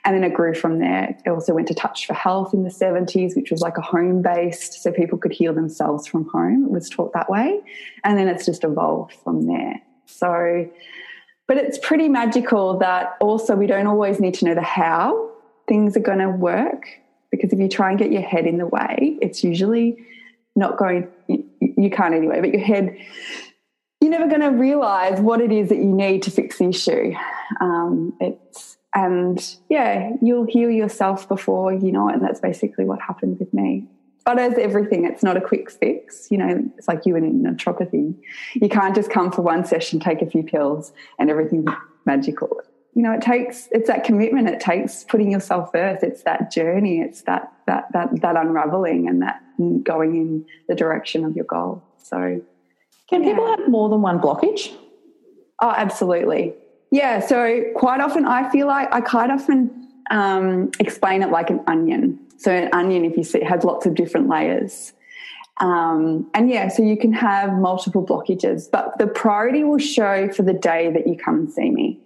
and 0.04 0.14
then 0.14 0.30
it 0.30 0.34
grew 0.34 0.54
from 0.54 0.80
there. 0.80 1.18
It 1.26 1.30
also 1.30 1.54
went 1.54 1.68
to 1.70 1.74
Touch 1.74 2.06
for 2.06 2.14
Health 2.14 2.54
in 2.54 2.64
the 2.64 2.70
70s, 2.70 3.36
which 3.36 3.52
was 3.52 3.62
like 3.62 3.78
a 3.78 3.82
home 3.82 4.22
based, 4.22 4.82
so 4.82 4.92
people 4.92 5.18
could 5.18 5.32
heal 5.32 5.54
themselves 5.54 6.06
from 6.06 6.28
home. 6.30 6.66
It 6.66 6.72
was 6.72 6.90
taught 6.90 7.14
that 7.14 7.30
way, 7.30 7.62
and 8.04 8.18
then 8.18 8.28
it's 8.28 8.46
just 8.46 8.66
evolved 8.66 9.14
from 9.24 9.48
there. 9.48 9.82
So 10.06 10.70
but 11.50 11.58
it's 11.58 11.80
pretty 11.80 12.08
magical 12.08 12.78
that 12.78 13.18
also 13.20 13.56
we 13.56 13.66
don't 13.66 13.88
always 13.88 14.20
need 14.20 14.36
to 14.36 14.46
know 14.46 14.54
the 14.54 14.62
how 14.62 15.32
things 15.68 15.98
are 15.98 16.00
going 16.00 16.20
to 16.20 16.30
work 16.30 16.88
because 17.32 17.52
if 17.52 17.58
you 17.58 17.68
try 17.68 17.90
and 17.90 17.98
get 17.98 18.12
your 18.12 18.22
head 18.22 18.46
in 18.46 18.60
the 18.60 18.68
way, 18.68 19.18
it's 19.20 19.44
usually 19.44 19.98
not 20.56 20.78
going, 20.78 21.08
you, 21.28 21.44
you 21.60 21.90
can't 21.90 22.14
anyway, 22.14 22.40
but 22.40 22.52
your 22.52 22.62
head, 22.62 22.96
you're 24.00 24.12
never 24.12 24.28
going 24.28 24.42
to 24.42 24.50
realize 24.50 25.20
what 25.20 25.42
it 25.42 25.52
is 25.52 25.70
that 25.70 25.78
you 25.78 25.92
need 25.92 26.22
to 26.22 26.30
fix 26.30 26.60
the 26.60 26.66
issue. 26.66 27.16
Um, 27.60 28.14
it's, 28.22 28.78
and 28.94 29.44
yeah, 29.70 30.12
you'll 30.22 30.46
heal 30.46 30.70
yourself 30.70 31.28
before 31.28 31.74
you 31.74 31.92
know 31.92 32.10
it. 32.10 32.14
And 32.14 32.24
that's 32.24 32.40
basically 32.40 32.86
what 32.86 33.02
happened 33.02 33.40
with 33.40 33.52
me. 33.56 33.88
But 34.30 34.38
as 34.38 34.60
everything, 34.60 35.06
it's 35.06 35.24
not 35.24 35.38
a 35.38 35.42
quick 35.42 35.72
fix. 35.72 36.28
You 36.30 36.38
know, 36.38 36.64
it's 36.78 36.88
like 36.88 37.08
you 37.08 37.16
in 37.16 37.42
naturopathy. 37.42 38.14
You 38.54 38.70
can't 38.70 38.94
just 38.94 39.10
come 39.10 39.32
for 39.32 39.42
one 39.42 39.66
session, 39.66 40.00
take 40.00 40.22
a 40.22 40.28
few 40.28 40.44
pills, 40.44 40.94
and 41.18 41.32
everything's 41.32 41.72
magical. 42.06 42.62
you 42.94 43.02
know, 43.02 43.12
it 43.12 43.24
takes 43.24 43.70
it's 43.72 43.88
that 43.88 44.04
commitment. 44.04 44.48
It 44.48 44.60
takes 44.60 45.04
putting 45.04 45.32
yourself 45.32 45.72
first. 45.72 46.04
It's 46.04 46.22
that 46.26 46.52
journey. 46.52 47.02
It's 47.02 47.24
that 47.24 47.52
that 47.66 47.92
that 47.94 48.22
that 48.22 48.36
unraveling 48.36 49.08
and 49.10 49.24
that 49.24 49.42
going 49.84 50.16
in 50.16 50.46
the 50.68 50.76
direction 50.76 51.26
of 51.26 51.36
your 51.36 51.46
goal. 51.46 51.84
So, 51.98 52.40
can 53.10 53.24
yeah. 53.24 53.30
people 53.32 53.48
have 53.48 53.68
more 53.68 53.90
than 53.90 54.04
one 54.04 54.20
blockage? 54.20 54.72
Oh, 55.60 55.74
absolutely. 55.76 56.54
Yeah. 56.92 57.20
So 57.20 57.64
quite 57.76 58.00
often, 58.00 58.28
I 58.28 58.48
feel 58.52 58.68
like 58.68 58.94
I 58.94 59.02
quite 59.02 59.32
often 59.32 59.88
um, 60.12 60.70
explain 60.80 61.24
it 61.24 61.32
like 61.32 61.50
an 61.50 61.62
onion. 61.66 62.20
So 62.40 62.52
an 62.52 62.70
onion, 62.72 63.04
if 63.04 63.18
you 63.18 63.24
see, 63.24 63.44
has 63.44 63.66
lots 63.66 63.86
of 63.86 63.96
different 63.96 64.30
layers. 64.30 64.94
Um, 65.60 66.30
and 66.34 66.50
yeah, 66.50 66.70
so 66.70 66.82
you 66.82 66.98
can 66.98 67.12
have 67.12 67.52
multiple 67.54 68.06
blockages, 68.06 68.72
but 68.72 68.98
the 68.98 69.08
priority 69.08 69.66
will 69.66 69.78
show 69.78 70.32
for 70.32 70.44
the 70.44 70.54
day 70.54 70.90
that 70.94 71.06
you 71.06 71.18
come 71.18 71.36
and 71.36 71.52
see 71.52 71.70
me. 71.70 72.00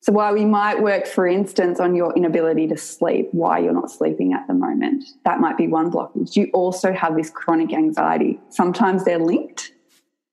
So 0.00 0.12
while 0.12 0.32
we 0.32 0.46
might 0.46 0.80
work, 0.80 1.06
for 1.06 1.26
instance, 1.26 1.80
on 1.80 1.94
your 1.94 2.16
inability 2.16 2.66
to 2.68 2.78
sleep, 2.78 3.28
why 3.32 3.58
you're 3.58 3.74
not 3.74 3.90
sleeping 3.90 4.32
at 4.32 4.46
the 4.46 4.54
moment, 4.54 5.04
that 5.26 5.38
might 5.38 5.58
be 5.58 5.66
one 5.66 5.90
blockage. 5.90 6.34
You 6.34 6.48
also 6.54 6.94
have 6.94 7.14
this 7.14 7.28
chronic 7.28 7.74
anxiety. 7.74 8.40
Sometimes 8.48 9.04
they're 9.04 9.18
linked, 9.18 9.72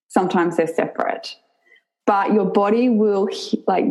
sometimes 0.07 0.55
they're 0.55 0.67
separate. 0.67 1.35
But 2.05 2.31
your 2.31 2.45
body 2.45 2.87
will, 2.87 3.27
like, 3.67 3.85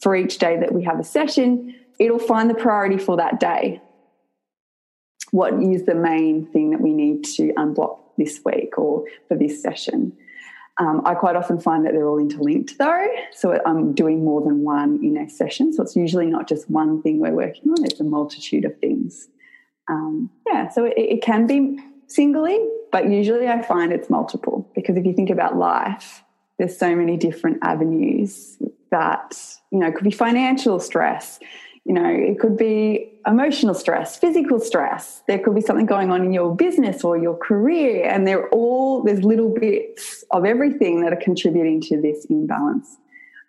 for 0.00 0.14
each 0.14 0.38
day 0.38 0.60
that 0.60 0.72
we 0.72 0.84
have 0.84 1.00
a 1.00 1.04
session, 1.04 1.74
it'll 1.98 2.20
find 2.20 2.48
the 2.48 2.54
priority 2.54 2.98
for 2.98 3.16
that 3.16 3.40
day. 3.40 3.80
What 5.36 5.62
is 5.62 5.84
the 5.84 5.94
main 5.94 6.46
thing 6.46 6.70
that 6.70 6.80
we 6.80 6.94
need 6.94 7.22
to 7.36 7.52
unblock 7.58 7.98
this 8.16 8.40
week 8.42 8.78
or 8.78 9.04
for 9.28 9.36
this 9.36 9.60
session? 9.60 10.16
Um, 10.78 11.02
I 11.04 11.12
quite 11.12 11.36
often 11.36 11.60
find 11.60 11.84
that 11.84 11.92
they're 11.92 12.08
all 12.08 12.18
interlinked 12.18 12.78
though. 12.78 13.06
So 13.32 13.60
I'm 13.66 13.92
doing 13.92 14.24
more 14.24 14.40
than 14.40 14.62
one 14.62 14.98
in 15.04 15.18
a 15.18 15.28
session. 15.28 15.74
So 15.74 15.82
it's 15.82 15.94
usually 15.94 16.24
not 16.24 16.48
just 16.48 16.70
one 16.70 17.02
thing 17.02 17.20
we're 17.20 17.32
working 17.32 17.70
on, 17.70 17.84
it's 17.84 18.00
a 18.00 18.04
multitude 18.04 18.64
of 18.64 18.78
things. 18.78 19.28
Um, 19.90 20.30
yeah, 20.46 20.70
so 20.70 20.86
it, 20.86 20.94
it 20.96 21.22
can 21.22 21.46
be 21.46 21.78
singly, 22.06 22.58
but 22.90 23.10
usually 23.10 23.46
I 23.46 23.60
find 23.60 23.92
it's 23.92 24.08
multiple 24.08 24.66
because 24.74 24.96
if 24.96 25.04
you 25.04 25.12
think 25.12 25.28
about 25.28 25.58
life, 25.58 26.22
there's 26.58 26.78
so 26.78 26.96
many 26.96 27.18
different 27.18 27.58
avenues 27.60 28.56
that, 28.90 29.38
you 29.70 29.80
know, 29.80 29.92
could 29.92 30.04
be 30.04 30.10
financial 30.10 30.80
stress, 30.80 31.38
you 31.86 31.92
know, 31.92 32.08
it 32.08 32.40
could 32.40 32.56
be 32.56 33.12
emotional 33.28 33.72
stress, 33.72 34.16
physical 34.16 34.58
stress. 34.58 35.22
There 35.28 35.38
could 35.38 35.54
be 35.54 35.60
something 35.60 35.86
going 35.86 36.10
on 36.10 36.24
in 36.24 36.32
your 36.32 36.54
business 36.54 37.04
or 37.04 37.16
your 37.16 37.36
career, 37.36 38.08
and 38.10 38.26
they're 38.26 38.48
all 38.48 39.04
there's 39.04 39.22
little 39.22 39.54
bits 39.54 40.24
of 40.32 40.44
everything 40.44 41.02
that 41.02 41.12
are 41.12 41.20
contributing 41.22 41.80
to 41.82 42.00
this 42.00 42.24
imbalance. 42.24 42.96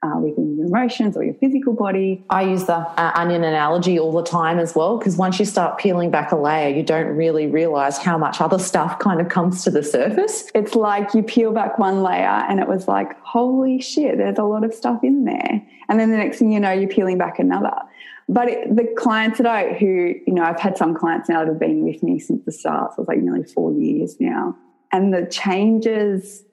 Uh, 0.03 0.19
within 0.19 0.55
your 0.55 0.67
emotions 0.67 1.17
or 1.17 1.23
your 1.23 1.33
physical 1.33 1.73
body. 1.73 2.23
I 2.29 2.43
use 2.43 2.65
the 2.65 2.75
uh, 2.75 3.11
onion 3.15 3.43
analogy 3.43 3.97
all 3.97 4.11
the 4.11 4.21
time 4.21 4.59
as 4.59 4.75
well 4.75 4.99
because 4.99 5.17
once 5.17 5.39
you 5.39 5.45
start 5.45 5.79
peeling 5.79 6.11
back 6.11 6.31
a 6.31 6.35
layer, 6.35 6.69
you 6.69 6.83
don't 6.83 7.07
really 7.07 7.47
realize 7.47 7.97
how 7.97 8.15
much 8.15 8.39
other 8.39 8.59
stuff 8.59 8.99
kind 8.99 9.19
of 9.19 9.27
comes 9.27 9.63
to 9.63 9.71
the 9.71 9.81
surface. 9.81 10.51
It's 10.53 10.75
like 10.75 11.15
you 11.15 11.23
peel 11.23 11.51
back 11.51 11.79
one 11.79 12.03
layer 12.03 12.45
and 12.47 12.59
it 12.59 12.67
was 12.67 12.87
like, 12.87 13.19
holy 13.23 13.81
shit, 13.81 14.19
there's 14.19 14.37
a 14.37 14.43
lot 14.43 14.63
of 14.63 14.71
stuff 14.71 15.03
in 15.03 15.25
there. 15.25 15.63
And 15.89 15.99
then 15.99 16.11
the 16.11 16.17
next 16.17 16.37
thing 16.37 16.51
you 16.51 16.59
know, 16.59 16.71
you're 16.71 16.89
peeling 16.89 17.17
back 17.17 17.39
another. 17.39 17.73
But 18.29 18.49
it, 18.49 18.75
the 18.75 18.87
clients 18.97 19.37
that 19.37 19.47
I, 19.47 19.73
who, 19.73 20.13
you 20.25 20.33
know, 20.33 20.43
I've 20.43 20.59
had 20.59 20.77
some 20.77 20.93
clients 20.93 21.29
now 21.29 21.39
that 21.39 21.47
have 21.47 21.59
been 21.59 21.85
with 21.85 22.03
me 22.03 22.19
since 22.19 22.43
the 22.45 22.51
start, 22.51 22.93
so 22.95 23.01
it's 23.01 23.09
like 23.09 23.19
nearly 23.19 23.43
four 23.43 23.71
years 23.71 24.17
now. 24.19 24.55
And 24.91 25.13
the 25.13 25.25
changes 25.25 26.43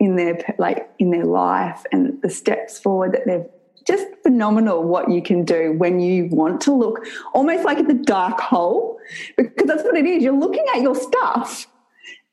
in 0.00 0.16
their, 0.16 0.38
like, 0.58 0.90
in 0.98 1.10
their 1.10 1.24
life 1.24 1.84
and 1.92 2.20
the 2.22 2.30
steps 2.30 2.78
forward 2.78 3.12
that 3.12 3.26
they've 3.26 3.46
just 3.86 4.06
phenomenal 4.22 4.82
what 4.82 5.10
you 5.10 5.20
can 5.20 5.44
do 5.44 5.74
when 5.76 6.00
you 6.00 6.26
want 6.30 6.60
to 6.62 6.72
look 6.72 7.06
almost 7.34 7.64
like 7.64 7.78
at 7.78 7.86
the 7.86 7.94
dark 7.94 8.40
hole 8.40 8.98
because 9.36 9.66
that's 9.66 9.82
what 9.82 9.96
it 9.96 10.06
is. 10.06 10.22
You're 10.22 10.38
looking 10.38 10.64
at 10.74 10.80
your 10.80 10.94
stuff 10.94 11.66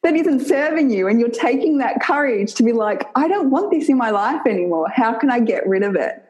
that 0.03 0.15
isn't 0.15 0.41
serving 0.41 0.89
you 0.89 1.07
and 1.07 1.19
you're 1.19 1.29
taking 1.29 1.77
that 1.79 2.01
courage 2.01 2.53
to 2.55 2.63
be 2.63 2.71
like, 2.71 3.07
I 3.15 3.27
don't 3.27 3.51
want 3.51 3.71
this 3.71 3.89
in 3.89 3.97
my 3.97 4.09
life 4.09 4.41
anymore. 4.47 4.87
How 4.89 5.13
can 5.13 5.29
I 5.29 5.39
get 5.39 5.67
rid 5.67 5.83
of 5.83 5.95
it? 5.95 6.23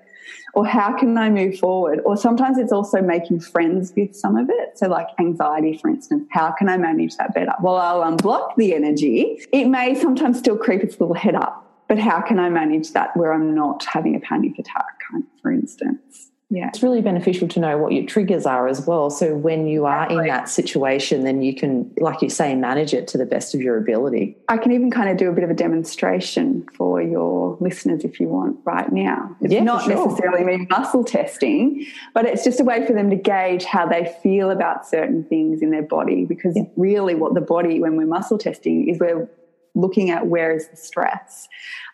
Or 0.53 0.65
how 0.65 0.95
can 0.97 1.17
I 1.17 1.29
move 1.29 1.57
forward? 1.57 2.01
Or 2.05 2.17
sometimes 2.17 2.57
it's 2.57 2.71
also 2.71 3.01
making 3.01 3.39
friends 3.39 3.93
with 3.95 4.15
some 4.15 4.35
of 4.35 4.49
it. 4.49 4.77
So, 4.77 4.87
like 4.87 5.07
anxiety, 5.19 5.77
for 5.77 5.89
instance, 5.89 6.27
how 6.31 6.51
can 6.51 6.69
I 6.69 6.77
manage 6.77 7.17
that 7.17 7.33
better? 7.33 7.53
Well, 7.61 7.77
I'll 7.77 8.01
unblock 8.11 8.55
the 8.57 8.73
energy. 8.73 9.41
It 9.51 9.65
may 9.65 9.95
sometimes 9.95 10.39
still 10.39 10.57
creep 10.57 10.83
its 10.83 10.99
little 10.99 11.15
head 11.15 11.35
up, 11.35 11.85
but 11.87 11.99
how 11.99 12.21
can 12.21 12.39
I 12.39 12.49
manage 12.49 12.91
that 12.93 13.15
where 13.15 13.33
I'm 13.33 13.55
not 13.55 13.85
having 13.85 14.15
a 14.15 14.19
panic 14.19 14.59
attack, 14.59 14.99
for 15.41 15.51
instance? 15.51 16.30
Yeah. 16.51 16.67
It's 16.67 16.83
really 16.83 17.01
beneficial 17.01 17.47
to 17.47 17.61
know 17.61 17.77
what 17.77 17.93
your 17.93 18.05
triggers 18.05 18.45
are 18.45 18.67
as 18.67 18.85
well. 18.85 19.09
So 19.09 19.33
when 19.33 19.67
you 19.67 19.85
are 19.85 20.09
in 20.09 20.27
that 20.27 20.49
situation, 20.49 21.23
then 21.23 21.41
you 21.41 21.55
can, 21.55 21.89
like 21.97 22.21
you 22.21 22.29
say, 22.29 22.55
manage 22.55 22.93
it 22.93 23.07
to 23.09 23.17
the 23.17 23.25
best 23.25 23.55
of 23.55 23.61
your 23.61 23.77
ability. 23.77 24.35
I 24.49 24.57
can 24.57 24.73
even 24.73 24.91
kind 24.91 25.09
of 25.09 25.15
do 25.15 25.29
a 25.29 25.33
bit 25.33 25.45
of 25.45 25.49
a 25.49 25.53
demonstration 25.53 26.67
for 26.73 27.01
your 27.01 27.57
listeners 27.61 28.03
if 28.03 28.19
you 28.19 28.27
want 28.27 28.57
right 28.65 28.91
now. 28.91 29.33
It's 29.39 29.53
yeah, 29.53 29.63
not 29.63 29.85
sure. 29.85 29.95
necessarily 29.95 30.43
me 30.43 30.67
muscle 30.69 31.05
testing, 31.05 31.87
but 32.13 32.25
it's 32.25 32.43
just 32.43 32.59
a 32.59 32.65
way 32.65 32.85
for 32.85 32.91
them 32.91 33.09
to 33.11 33.15
gauge 33.15 33.63
how 33.63 33.87
they 33.87 34.13
feel 34.21 34.51
about 34.51 34.85
certain 34.85 35.23
things 35.23 35.61
in 35.61 35.71
their 35.71 35.83
body. 35.83 36.25
Because 36.25 36.57
yeah. 36.57 36.63
really, 36.75 37.15
what 37.15 37.33
the 37.33 37.39
body, 37.39 37.79
when 37.79 37.95
we're 37.95 38.05
muscle 38.05 38.37
testing, 38.37 38.89
is 38.89 38.99
we're 38.99 39.29
looking 39.73 40.09
at 40.09 40.27
where 40.27 40.53
is 40.53 40.67
the 40.67 40.75
stress 40.75 41.47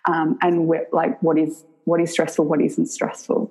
um, 0.06 0.40
and 0.42 0.66
where, 0.66 0.88
like 0.92 1.22
what 1.22 1.38
is 1.38 1.64
what 1.88 2.02
is 2.02 2.12
stressful, 2.12 2.44
what 2.44 2.62
isn't 2.62 2.88
stressful. 2.88 3.50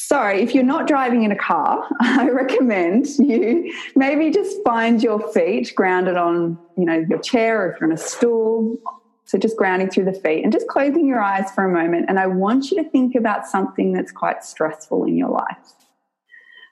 So, 0.00 0.22
if 0.28 0.54
you're 0.54 0.62
not 0.62 0.86
driving 0.86 1.24
in 1.24 1.32
a 1.32 1.36
car, 1.36 1.84
I 2.00 2.30
recommend 2.30 3.08
you 3.18 3.74
maybe 3.96 4.30
just 4.30 4.62
find 4.62 5.02
your 5.02 5.20
feet 5.32 5.72
grounded 5.74 6.16
on, 6.16 6.56
you 6.76 6.84
know, 6.84 7.04
your 7.08 7.18
chair 7.18 7.62
or 7.62 7.72
if 7.72 7.80
you're 7.80 7.90
on 7.90 7.94
a 7.94 7.98
stool. 7.98 8.76
So, 9.24 9.38
just 9.38 9.56
grounding 9.56 9.90
through 9.90 10.04
the 10.04 10.12
feet 10.12 10.44
and 10.44 10.52
just 10.52 10.68
closing 10.68 11.08
your 11.08 11.20
eyes 11.20 11.50
for 11.50 11.64
a 11.64 11.68
moment. 11.68 12.06
And 12.08 12.20
I 12.20 12.28
want 12.28 12.70
you 12.70 12.80
to 12.80 12.88
think 12.88 13.16
about 13.16 13.48
something 13.48 13.92
that's 13.92 14.12
quite 14.12 14.44
stressful 14.44 15.02
in 15.02 15.16
your 15.16 15.30
life. 15.30 15.74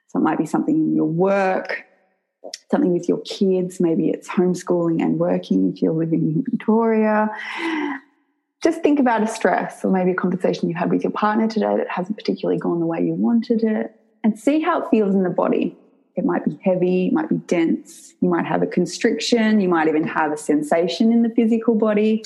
So, 0.07 0.21
it 0.21 0.23
might 0.23 0.39
be 0.39 0.47
something 0.47 0.77
in 0.77 0.95
your 0.95 1.07
work, 1.07 1.85
something 2.71 2.93
with 2.93 3.09
your 3.09 3.23
kids. 3.23 3.81
Maybe 3.81 4.09
it's 4.09 4.29
homeschooling 4.29 5.03
and 5.03 5.19
working 5.19 5.73
if 5.75 5.83
you're 5.83 5.93
living 5.93 6.31
in 6.31 6.45
Victoria 6.49 7.29
just 8.63 8.83
think 8.83 8.99
about 8.99 9.23
a 9.23 9.27
stress 9.27 9.85
or 9.85 9.91
maybe 9.91 10.13
a 10.13 10.15
conversation 10.15 10.69
you 10.69 10.75
had 10.75 10.91
with 10.91 11.03
your 11.03 11.13
partner 11.13 11.47
today 11.47 11.77
that 11.77 11.89
hasn't 11.89 12.17
particularly 12.17 12.59
gone 12.59 12.81
the 12.81 12.87
way 12.87 13.01
you 13.01 13.13
wanted 13.13 13.63
it 13.63 13.95
and 14.25 14.39
see 14.39 14.61
how 14.61 14.83
it 14.83 14.89
feels 14.91 15.15
in 15.15 15.23
the 15.23 15.31
body. 15.31 15.77
It 16.17 16.25
might 16.25 16.45
be 16.45 16.59
heavy, 16.65 17.09
it 17.09 17.13
might 17.13 17.29
be 17.29 17.37
dense, 17.37 18.15
you 18.21 18.31
might 18.31 18.47
have 18.47 18.63
a 18.63 18.67
constriction, 18.67 19.61
you 19.61 19.69
might 19.69 19.87
even 19.87 20.05
have 20.05 20.33
a 20.33 20.37
sensation 20.37 21.13
in 21.13 21.23
the 21.23 21.29
physical 21.29 21.75
body. 21.75 22.25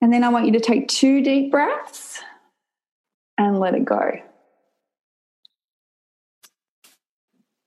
And 0.00 0.12
then 0.12 0.24
I 0.24 0.28
want 0.30 0.46
you 0.46 0.52
to 0.52 0.60
take 0.60 0.88
two 0.88 1.22
deep 1.22 1.52
breaths 1.52 2.20
and 3.38 3.60
let 3.60 3.74
it 3.74 3.84
go. 3.84 4.10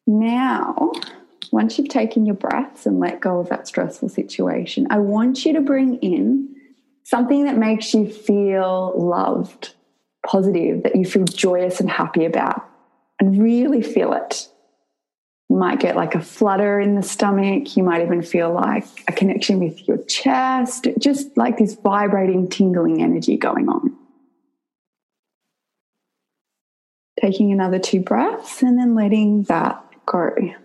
Now, 0.05 0.91
once 1.51 1.77
you've 1.77 1.87
taken 1.87 2.25
your 2.25 2.35
breaths 2.35 2.85
and 2.85 2.99
let 2.99 3.21
go 3.21 3.39
of 3.39 3.49
that 3.49 3.67
stressful 3.67 4.09
situation, 4.09 4.87
I 4.89 4.99
want 4.99 5.45
you 5.45 5.53
to 5.53 5.61
bring 5.61 5.95
in 5.99 6.54
something 7.05 7.45
that 7.45 7.57
makes 7.57 7.93
you 7.93 8.09
feel 8.09 8.93
loved, 8.97 9.73
positive, 10.25 10.83
that 10.83 10.95
you 10.95 11.05
feel 11.05 11.23
joyous 11.23 11.79
and 11.79 11.89
happy 11.89 12.25
about, 12.25 12.67
and 13.19 13.41
really 13.41 13.81
feel 13.81 14.11
it. 14.11 14.49
You 15.49 15.57
might 15.57 15.79
get 15.79 15.95
like 15.95 16.15
a 16.15 16.21
flutter 16.21 16.79
in 16.79 16.95
the 16.95 17.03
stomach. 17.03 17.77
You 17.77 17.83
might 17.83 18.01
even 18.01 18.23
feel 18.23 18.51
like 18.51 18.85
a 19.07 19.13
connection 19.13 19.59
with 19.59 19.87
your 19.87 19.99
chest, 20.05 20.87
just 20.97 21.37
like 21.37 21.59
this 21.59 21.75
vibrating, 21.75 22.49
tingling 22.49 23.03
energy 23.03 23.37
going 23.37 23.69
on. 23.69 23.95
Taking 27.21 27.51
another 27.51 27.77
two 27.77 27.99
breaths 28.01 28.63
and 28.63 28.77
then 28.79 28.95
letting 28.95 29.43
that 29.43 29.83
go. 30.07 30.31
And 30.35 30.55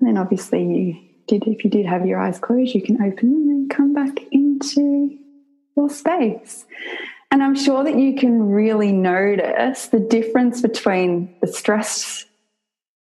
then 0.00 0.18
obviously 0.18 0.62
you 0.62 1.07
did, 1.28 1.46
if 1.46 1.62
you 1.62 1.70
did 1.70 1.86
have 1.86 2.06
your 2.06 2.18
eyes 2.18 2.38
closed, 2.38 2.74
you 2.74 2.82
can 2.82 3.00
open 3.00 3.32
them 3.32 3.48
and 3.48 3.70
come 3.70 3.94
back 3.94 4.18
into 4.32 5.16
your 5.76 5.88
space. 5.88 6.66
And 7.30 7.42
I'm 7.42 7.54
sure 7.54 7.84
that 7.84 7.96
you 7.96 8.16
can 8.16 8.50
really 8.50 8.90
notice 8.90 9.86
the 9.88 10.00
difference 10.00 10.60
between 10.62 11.36
the 11.40 11.46
stress 11.46 12.24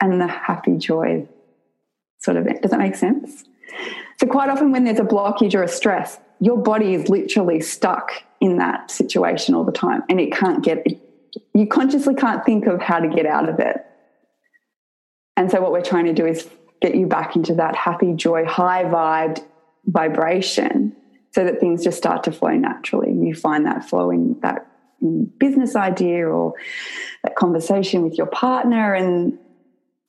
and 0.02 0.20
the 0.20 0.28
happy 0.28 0.78
joy 0.78 1.28
sort 2.20 2.38
of. 2.38 2.62
Does 2.62 2.72
that 2.72 2.80
make 2.80 2.96
sense? 2.96 3.46
So, 4.20 4.28
quite 4.28 4.50
often, 4.50 4.72
when 4.72 4.84
there's 4.84 5.00
a 5.00 5.04
blockage 5.04 5.54
or 5.54 5.64
a 5.64 5.68
stress, 5.68 6.18
your 6.40 6.58
body 6.58 6.96
is 6.96 7.08
literally 7.08 7.62
stuck 7.62 8.12
in 8.42 8.58
that 8.58 8.92
situation 8.92 9.56
all 9.56 9.64
the 9.64 9.72
time 9.72 10.04
and 10.10 10.20
it 10.20 10.32
can't 10.32 10.64
get 10.64 10.86
it. 10.86 11.00
You 11.54 11.68
consciously 11.68 12.16
can't 12.16 12.44
think 12.46 12.66
of 12.66 12.82
how 12.82 13.00
to 13.00 13.08
get 13.08 13.26
out 13.26 13.48
of 13.48 13.60
it. 13.60 13.86
And 15.38 15.52
so, 15.52 15.62
what 15.62 15.72
we're 15.72 15.84
trying 15.84 16.06
to 16.06 16.14
do 16.14 16.26
is 16.26 16.48
get 16.82 16.96
you 16.96 17.08
back 17.08 17.36
into 17.36 17.56
that 17.56 17.76
happy, 17.76 18.14
joy, 18.14 18.46
high 18.46 18.84
vibed 18.84 19.44
vibration 19.86 20.96
so 21.32 21.44
that 21.44 21.60
things 21.60 21.84
just 21.84 21.98
start 21.98 22.24
to 22.24 22.32
flow 22.32 22.52
naturally. 22.52 23.12
You 23.12 23.36
find 23.36 23.66
that 23.66 23.88
flow 23.88 24.10
in 24.12 24.40
that 24.42 24.68
business 25.38 25.76
idea 25.76 26.28
or 26.28 26.54
that 27.24 27.36
conversation 27.36 28.04
with 28.04 28.18
your 28.18 28.28
partner, 28.28 28.94
and 28.94 29.38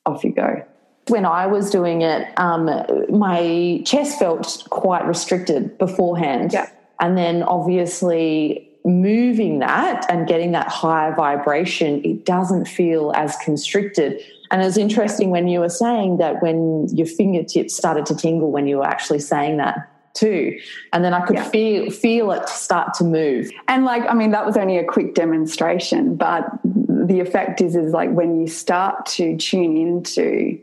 off 0.07 0.25
you 0.25 0.33
go. 0.33 0.65
When 1.09 1.25
I 1.25 1.47
was 1.47 1.71
doing 1.71 2.03
it, 2.03 2.29
um, 2.39 2.67
my 3.09 3.83
chest 3.85 4.19
felt 4.19 4.67
quite 4.71 5.07
restricted 5.07 5.79
beforehand. 5.79 6.53
Yeah. 6.53 6.71
And 7.01 7.17
then 7.17 7.43
obviously 7.43 8.71
moving 8.85 9.59
that 9.59 10.07
and 10.09 10.27
getting 10.29 10.53
that 10.53 10.69
higher 10.69 11.15
vibration, 11.15 12.05
it 12.05 12.25
doesn't 12.25 12.67
feel 12.67 13.13
as 13.17 13.37
constricted. 13.45 14.21
And 14.51 14.63
it's 14.63 14.77
interesting 14.77 15.31
when 15.31 15.49
you 15.49 15.61
were 15.61 15.69
saying 15.69 16.19
that 16.19 16.43
when 16.43 16.89
your 16.89 17.07
fingertips 17.07 17.77
started 17.77 18.07
to 18.07 18.17
tingle 18.17 18.51
when 18.51 18.67
you 18.67 18.79
were 18.79 18.87
actually 18.87 19.19
saying 19.19 19.57
that 19.59 19.91
too. 20.15 20.59
And 20.93 21.05
then 21.05 21.15
I 21.15 21.25
could 21.25 21.37
yeah. 21.37 21.49
feel 21.49 21.91
feel 21.91 22.33
it 22.33 22.49
start 22.49 22.95
to 22.95 23.05
move. 23.05 23.51
And 23.69 23.85
like 23.85 24.03
I 24.09 24.15
mean 24.15 24.31
that 24.31 24.47
was 24.47 24.57
only 24.57 24.79
a 24.79 24.85
quick 24.85 25.15
demonstration, 25.15 26.17
but 26.17 26.49
the 26.65 27.21
effect 27.21 27.61
is 27.61 27.77
is 27.77 27.93
like 27.93 28.11
when 28.11 28.41
you 28.41 28.47
start 28.47 29.07
to 29.07 29.37
tune 29.37 29.77
into 29.77 30.59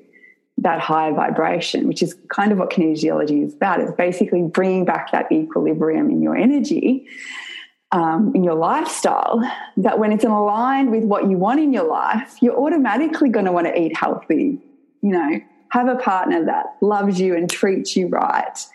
that 0.57 0.79
higher 0.79 1.13
vibration, 1.13 1.87
which 1.87 2.01
is 2.01 2.15
kind 2.29 2.51
of 2.51 2.57
what 2.57 2.69
kinesiology 2.69 3.45
is 3.45 3.53
about. 3.53 3.79
It's 3.79 3.91
basically 3.93 4.43
bringing 4.43 4.85
back 4.85 5.11
that 5.11 5.31
equilibrium 5.31 6.09
in 6.09 6.21
your 6.21 6.35
energy 6.35 7.07
um, 7.93 8.31
in 8.33 8.43
your 8.43 8.55
lifestyle 8.55 9.39
that 9.77 9.99
when 9.99 10.11
it's 10.11 10.25
aligned 10.25 10.89
with 10.89 11.03
what 11.03 11.29
you 11.29 11.37
want 11.37 11.59
in 11.59 11.71
your 11.71 11.87
life, 11.87 12.35
you're 12.41 12.57
automatically 12.57 13.29
going 13.29 13.45
to 13.45 13.51
want 13.51 13.67
to 13.67 13.79
eat 13.79 13.95
healthy, 13.95 14.59
you 15.01 15.11
know, 15.11 15.39
have 15.69 15.87
a 15.87 15.95
partner 15.95 16.43
that 16.43 16.75
loves 16.81 17.21
you 17.21 17.35
and 17.35 17.49
treats 17.49 17.95
you 17.95 18.07
right. 18.07 18.65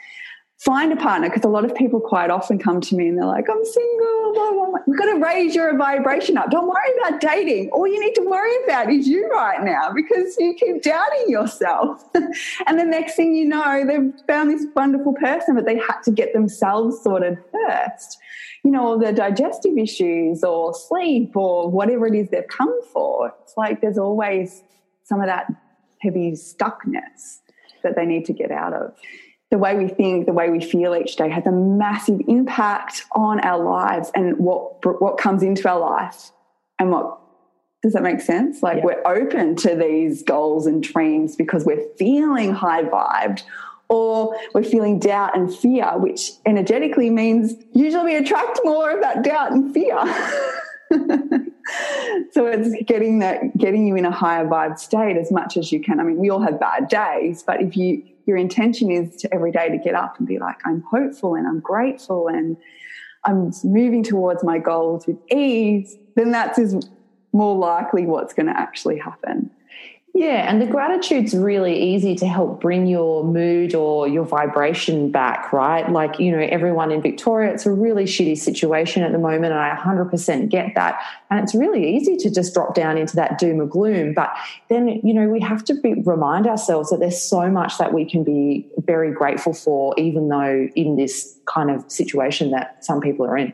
Find 0.59 0.93
a 0.93 0.97
partner 0.97 1.29
because 1.29 1.45
a 1.45 1.49
lot 1.49 1.65
of 1.65 1.75
people 1.75 2.01
quite 2.01 2.31
often 2.31 2.59
come 2.59 2.81
to 2.81 2.97
me 2.97 3.07
and 3.07 3.17
they're 3.17 3.25
like, 3.25 3.45
I'm 3.49 3.65
single, 3.65 4.33
blah, 4.35 4.51
blah, 4.51 4.67
blah. 4.71 4.79
You've 4.89 4.99
got 4.99 5.07
to 5.07 5.21
raise 5.21 5.55
your 5.55 5.77
vibration 5.79 6.37
up. 6.37 6.51
Don't 6.51 6.67
worry 6.67 6.99
about 6.99 7.21
dating. 7.21 7.71
All 7.71 7.87
you 7.87 8.01
need 8.05 8.15
to 8.15 8.23
worry 8.23 8.65
about 8.65 8.91
is 8.91 9.07
you 9.07 9.29
right 9.29 9.63
now 9.63 9.93
because 9.95 10.37
you 10.39 10.55
keep 10.55 10.83
doubting 10.83 11.29
yourself. 11.29 12.05
and 12.67 12.79
the 12.79 12.85
next 12.85 13.15
thing 13.15 13.35
you 13.35 13.45
know, 13.45 13.85
they've 13.87 14.13
found 14.27 14.51
this 14.51 14.67
wonderful 14.75 15.15
person, 15.15 15.55
but 15.55 15.65
they 15.65 15.77
had 15.77 16.01
to 16.05 16.11
get 16.11 16.33
themselves 16.33 17.03
sorted 17.03 17.39
first 17.53 18.19
you 18.65 18.71
know, 18.71 18.87
all 18.87 18.99
their 18.99 19.13
digestive 19.13 19.79
issues 19.79 20.43
or 20.43 20.75
sleep 20.75 21.37
or 21.37 21.71
whatever 21.71 22.07
it 22.07 22.15
is 22.15 22.29
they've 22.29 22.49
come 22.49 22.83
for. 22.93 23.35
It's 23.43 23.57
like 23.57 23.81
there's 23.81 23.99
always 23.99 24.63
some 25.05 25.21
of 25.21 25.27
that 25.27 25.47
heavy 26.01 26.33
stuckness 26.33 27.39
that 27.83 27.97
they 27.97 28.05
need 28.05 28.25
to 28.27 28.33
get 28.33 28.51
out 28.51 28.73
of. 28.73 28.95
The 29.51 29.59
way 29.59 29.77
we 29.77 29.89
think, 29.89 30.27
the 30.27 30.33
way 30.33 30.51
we 30.51 30.61
feel 30.61 30.95
each 30.95 31.17
day 31.17 31.31
has 31.31 31.47
a 31.47 31.53
massive 31.53 32.21
impact 32.29 33.05
on 33.13 33.41
our 33.41 33.63
lives 33.63 34.11
and 34.15 34.37
what 34.39 34.85
what 35.01 35.17
comes 35.17 35.43
into 35.43 35.69
our 35.69 35.81
life 35.81 36.33
and 36.79 36.91
what 36.91 37.19
does 37.83 37.93
that 37.93 38.03
make 38.03 38.21
sense? 38.21 38.63
Like 38.63 38.79
yeah. 38.79 38.85
we're 38.85 39.03
open 39.07 39.57
to 39.57 39.75
these 39.75 40.23
goals 40.23 40.67
and 40.67 40.83
dreams 40.83 41.37
because 41.37 41.65
we're 41.65 41.87
feeling 41.97 42.53
high 42.53 42.83
vibed 42.83 43.43
or 43.89 44.37
we're 44.53 44.65
feeling 44.65 44.99
doubt 44.99 45.37
and 45.37 45.55
fear, 45.55 45.97
which 45.97 46.33
energetically 46.45 47.09
means 47.09 47.55
usually 47.73 48.05
we 48.05 48.17
attract 48.17 48.61
more 48.65 48.91
of 48.91 49.01
that 49.01 49.23
doubt 49.23 49.53
and 49.53 49.73
fear. 49.73 49.97
so 52.33 52.47
it's 52.47 52.83
getting 52.85 53.21
that 53.21 53.57
getting 53.57 53.87
you 53.87 53.97
in 53.97 54.05
a 54.05 54.11
higher 54.11 54.47
vibe 54.47 54.79
state 54.79 55.17
as 55.17 55.31
much 55.31 55.57
as 55.57 55.73
you 55.73 55.81
can. 55.81 56.01
I 56.01 56.03
mean, 56.03 56.17
we 56.17 56.31
all 56.31 56.41
have 56.41 56.61
bad 56.61 56.89
days, 56.89 57.43
but 57.43 57.63
if 57.63 57.77
you 57.77 58.03
your 58.29 58.37
intention 58.37 58.91
is 58.91 59.17
to 59.17 59.35
every 59.35 59.51
day 59.51 59.71
to 59.71 59.79
get 59.79 59.95
up 59.95 60.19
and 60.19 60.29
be 60.29 60.39
like, 60.39 60.59
I'm 60.67 60.85
hopeful 60.89 61.35
and 61.35 61.49
I'm 61.49 61.61
grateful 61.61 62.29
and 62.29 62.59
I'm 63.25 63.51
moving 63.65 64.03
towards 64.03 64.45
my 64.45 64.59
goals 64.59 65.07
with 65.07 65.17
ease, 65.33 65.97
then 66.15 66.31
that's 66.31 66.59
is 66.59 66.77
more 67.33 67.57
likely 67.57 68.07
what's 68.07 68.35
going 68.35 68.47
to 68.47 68.59
actually 68.59 68.99
happen. 68.99 69.51
Yeah, 70.15 70.51
and 70.51 70.61
the 70.61 70.67
gratitude's 70.67 71.33
really 71.33 71.81
easy 71.95 72.17
to 72.17 72.27
help 72.27 72.61
bring 72.61 72.89
your 72.89 73.23
mood 73.23 73.75
or 73.75 74.09
your 74.09 74.25
vibration 74.25 75.13
back, 75.13 75.53
right? 75.53 75.89
Like, 75.89 76.19
you 76.19 76.33
know, 76.33 76.41
everyone 76.41 76.91
in 76.91 77.01
Victoria, 77.01 77.53
it's 77.53 77.67
a 77.67 77.71
really 77.71 78.05
shitty 78.05 78.37
situation 78.37 79.05
at 79.05 79.13
the 79.13 79.19
moment, 79.19 79.53
and 79.53 79.61
I 79.61 79.77
100% 79.77 80.49
get 80.49 80.75
that. 80.75 81.01
And 81.31 81.39
it's 81.39 81.55
really 81.55 81.97
easy 81.97 82.17
to 82.17 82.31
just 82.31 82.53
drop 82.53 82.75
down 82.75 82.99
into 82.99 83.15
that 83.15 83.39
doom 83.39 83.61
or 83.61 83.67
gloom. 83.67 84.13
But 84.13 84.35
then, 84.69 84.89
you 85.05 85.15
know, 85.15 85.29
we 85.29 85.41
have 85.41 85.65
to 85.67 85.75
be, 85.75 86.03
remind 86.05 86.49
ourselves 86.49 86.91
that 86.91 86.99
there's 86.99 87.23
so 87.23 87.49
much 87.49 87.79
that 87.79 87.93
we 87.93 88.05
can 88.05 88.25
be 88.25 88.67
very 88.79 89.13
grateful 89.13 89.55
for, 89.55 89.95
even 89.97 90.29
though 90.29 90.69
in 90.75 90.97
this 90.97 91.39
kind 91.47 91.71
of 91.71 91.89
situation 91.93 92.51
that 92.51 92.85
some 92.85 93.01
people 93.01 93.25
are 93.25 93.37
in. 93.37 93.53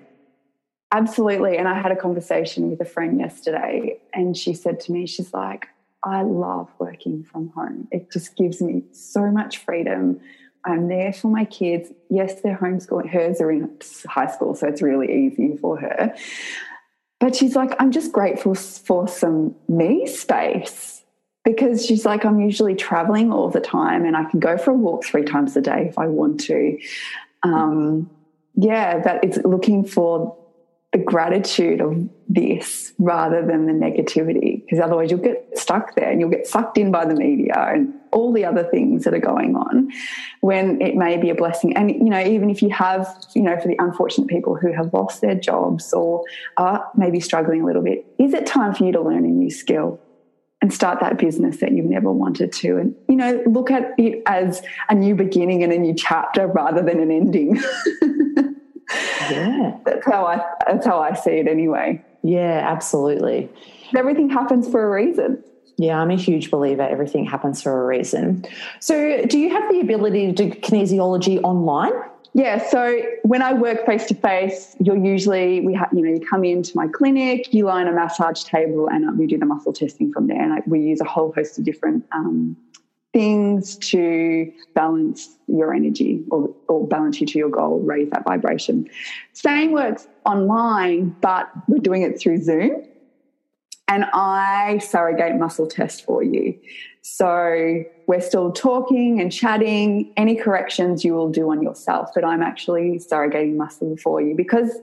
Absolutely. 0.93 1.59
And 1.59 1.69
I 1.69 1.79
had 1.79 1.91
a 1.91 1.97
conversation 1.97 2.71
with 2.71 2.81
a 2.81 2.87
friend 2.87 3.19
yesterday, 3.19 3.99
and 4.15 4.35
she 4.35 4.55
said 4.55 4.81
to 4.81 4.93
me, 4.93 5.07
she's 5.07 5.35
like, 5.35 5.67
I 6.05 6.23
love 6.23 6.69
working 6.79 7.25
from 7.25 7.49
home. 7.51 7.89
It 7.91 8.13
just 8.13 8.37
gives 8.37 8.61
me 8.61 8.83
so 8.93 9.31
much 9.31 9.59
freedom. 9.59 10.21
I'm 10.65 10.89
there 10.89 11.13
for 11.13 11.29
my 11.29 11.45
kids. 11.47 11.91
Yes, 12.11 12.41
they're 12.43 12.57
homeschooling. 12.57 13.09
Hers 13.09 13.41
are 13.41 13.51
in 13.51 13.71
high 14.07 14.31
school, 14.31 14.55
so 14.55 14.69
it's 14.69 14.83
really 14.83 15.27
easy 15.27 15.57
for 15.57 15.79
her. 15.79 16.15
But 17.21 17.35
she's 17.35 17.57
like, 17.57 17.75
I'm 17.79 17.91
just 17.91 18.13
grateful 18.13 18.55
for 18.55 19.09
some 19.09 19.55
me 19.67 20.07
space 20.07 21.03
because 21.43 21.85
she's 21.85 22.05
like, 22.05 22.25
I'm 22.25 22.41
usually 22.41 22.75
traveling 22.75 23.33
all 23.33 23.49
the 23.49 23.61
time 23.61 24.05
and 24.05 24.17
I 24.17 24.25
can 24.25 24.41
go 24.41 24.59
for 24.59 24.73
a 24.73 24.75
walk 24.75 25.05
three 25.05 25.25
times 25.25 25.57
a 25.57 25.61
day 25.61 25.87
if 25.89 25.99
I 25.99 26.07
want 26.07 26.41
to. 26.41 26.79
Um, 27.43 28.11
yeah, 28.55 28.99
but 28.99 29.23
it's 29.25 29.39
looking 29.39 29.85
for 29.85 30.37
the 30.93 30.99
gratitude 30.99 31.81
of 31.81 32.09
this 32.29 32.93
rather 32.99 33.45
than 33.45 33.67
the 33.67 33.73
negativity 33.73 34.63
because 34.63 34.79
otherwise 34.79 35.11
you'll 35.11 35.21
get 35.21 35.54
stuck 35.65 35.95
there 35.95 36.11
and 36.11 36.21
you'll 36.21 36.31
get 36.31 36.47
sucked 36.47 36.77
in 36.77 36.91
by 36.91 37.05
the 37.05 37.15
media 37.15 37.55
and 37.57 37.93
all 38.13 38.33
the 38.33 38.45
other 38.45 38.65
things 38.65 39.05
that 39.05 39.15
are 39.15 39.27
going 39.33 39.57
on 39.57 39.91
when 40.41 40.81
it 40.81 40.95
may 40.95 41.17
be 41.17 41.31
a 41.31 41.35
blessing. 41.35 41.77
And 41.77 41.91
you 41.91 42.11
know 42.11 42.21
even 42.21 42.51
if 42.51 42.63
you 42.63 42.71
have 42.71 43.09
you 43.35 43.43
know 43.43 43.59
for 43.59 43.69
the 43.69 43.77
unfortunate 43.79 44.29
people 44.29 44.55
who 44.55 44.73
have 44.73 44.93
lost 44.93 45.21
their 45.21 45.35
jobs 45.35 45.93
or 45.93 46.23
are 46.57 46.87
maybe 46.97 47.21
struggling 47.21 47.63
a 47.63 47.67
little 47.67 47.83
bit 47.83 48.07
is 48.19 48.35
it 48.35 48.47
time 48.47 48.75
for 48.75 48.85
you 48.85 48.93
to 48.93 49.01
learn 49.01 49.25
a 49.25 49.35
new 49.43 49.51
skill 49.51 50.01
and 50.63 50.73
start 50.73 51.01
that 51.01 51.19
business 51.19 51.59
that 51.59 51.73
you've 51.73 51.87
never 51.87 52.13
wanted 52.13 52.53
to? 52.53 52.77
And 52.77 52.95
you 53.09 53.17
know 53.17 53.43
look 53.47 53.71
at 53.71 53.95
it 53.99 54.23
as 54.27 54.63
a 54.89 54.95
new 54.95 55.15
beginning 55.15 55.63
and 55.65 55.73
a 55.73 55.79
new 55.79 55.95
chapter 55.95 56.47
rather 56.47 56.83
than 56.83 57.01
an 57.01 57.11
ending. 57.11 57.61
Yeah. 59.31 59.79
That's 59.85 60.05
how 60.05 60.27
i 60.27 60.41
that's 60.67 60.87
how 60.87 61.01
i 61.01 61.15
see 61.15 61.33
it 61.33 61.49
anyway. 61.49 62.05
Yeah 62.23 62.63
absolutely. 62.65 63.51
Everything 63.97 64.29
happens 64.29 64.69
for 64.69 64.85
a 64.85 64.91
reason 64.91 65.43
yeah, 65.77 66.01
I'm 66.01 66.11
a 66.11 66.17
huge 66.17 66.51
believer. 66.51 66.83
Everything 66.83 67.25
happens 67.25 67.63
for 67.63 67.83
a 67.83 67.87
reason. 67.87 68.45
So, 68.81 69.25
do 69.27 69.39
you 69.39 69.51
have 69.51 69.71
the 69.73 69.81
ability 69.81 70.27
to 70.27 70.33
do 70.33 70.51
kinesiology 70.51 71.43
online? 71.43 71.93
Yeah, 72.37 72.69
so 72.69 73.01
when 73.23 73.43
I 73.43 73.53
work 73.53 73.87
face 73.87 74.07
to 74.07 74.15
face, 74.15 74.75
you're 74.81 74.97
usually 74.97 75.61
we 75.61 75.73
have 75.75 75.89
you 75.93 76.03
know 76.03 76.11
you 76.11 76.21
come 76.21 76.43
into 76.43 76.77
my 76.77 76.89
clinic, 76.89 77.55
you 77.55 77.67
lie 77.67 77.81
on 77.81 77.89
a 77.89 77.93
massage 77.93 78.43
table, 78.43 78.89
and 78.89 79.17
we 79.17 79.27
do 79.27 79.39
the 79.39 79.47
muscle 79.47 79.73
testing 79.73 80.13
from 80.13 80.27
there. 80.27 80.41
And 80.41 80.53
I, 80.55 80.63
we 80.67 80.81
use 80.81 81.01
a 81.01 81.05
whole 81.05 81.33
host 81.33 81.59
of 81.59 81.65
different 81.65 82.05
um, 82.13 82.57
things 83.13 83.77
to 83.77 84.53
balance 84.75 85.37
your 85.47 85.73
energy 85.73 86.25
or, 86.33 86.53
or 86.67 86.87
balance 86.87 87.21
you 87.21 87.27
to 87.29 87.39
your 87.39 87.49
goal, 87.49 87.79
raise 87.81 88.11
that 88.11 88.25
vibration. 88.25 88.91
Same 89.33 89.71
works 89.71 90.09
online, 90.27 91.17
but 91.21 91.49
we're 91.69 91.79
doing 91.79 92.03
it 92.03 92.21
through 92.21 92.43
Zoom. 92.43 92.85
And 93.89 94.07
I 94.15 94.79
surrogate 94.79 95.37
muscle 95.37 95.67
test 95.67 96.05
for 96.05 96.23
you. 96.23 96.59
So 97.03 97.85
we're 98.07 98.21
still 98.21 98.51
talking 98.51 99.21
and 99.21 99.31
chatting. 99.31 100.13
Any 100.17 100.37
corrections 100.37 101.05
you 101.05 101.15
will 101.15 101.29
do 101.29 101.51
on 101.51 101.63
yourself, 101.63 102.11
but 102.15 102.25
I'm 102.25 102.43
actually 102.43 102.99
surrogating 102.99 103.57
muscle 103.57 103.97
for 103.99 104.23
you 104.23 104.35
because 104.35 104.79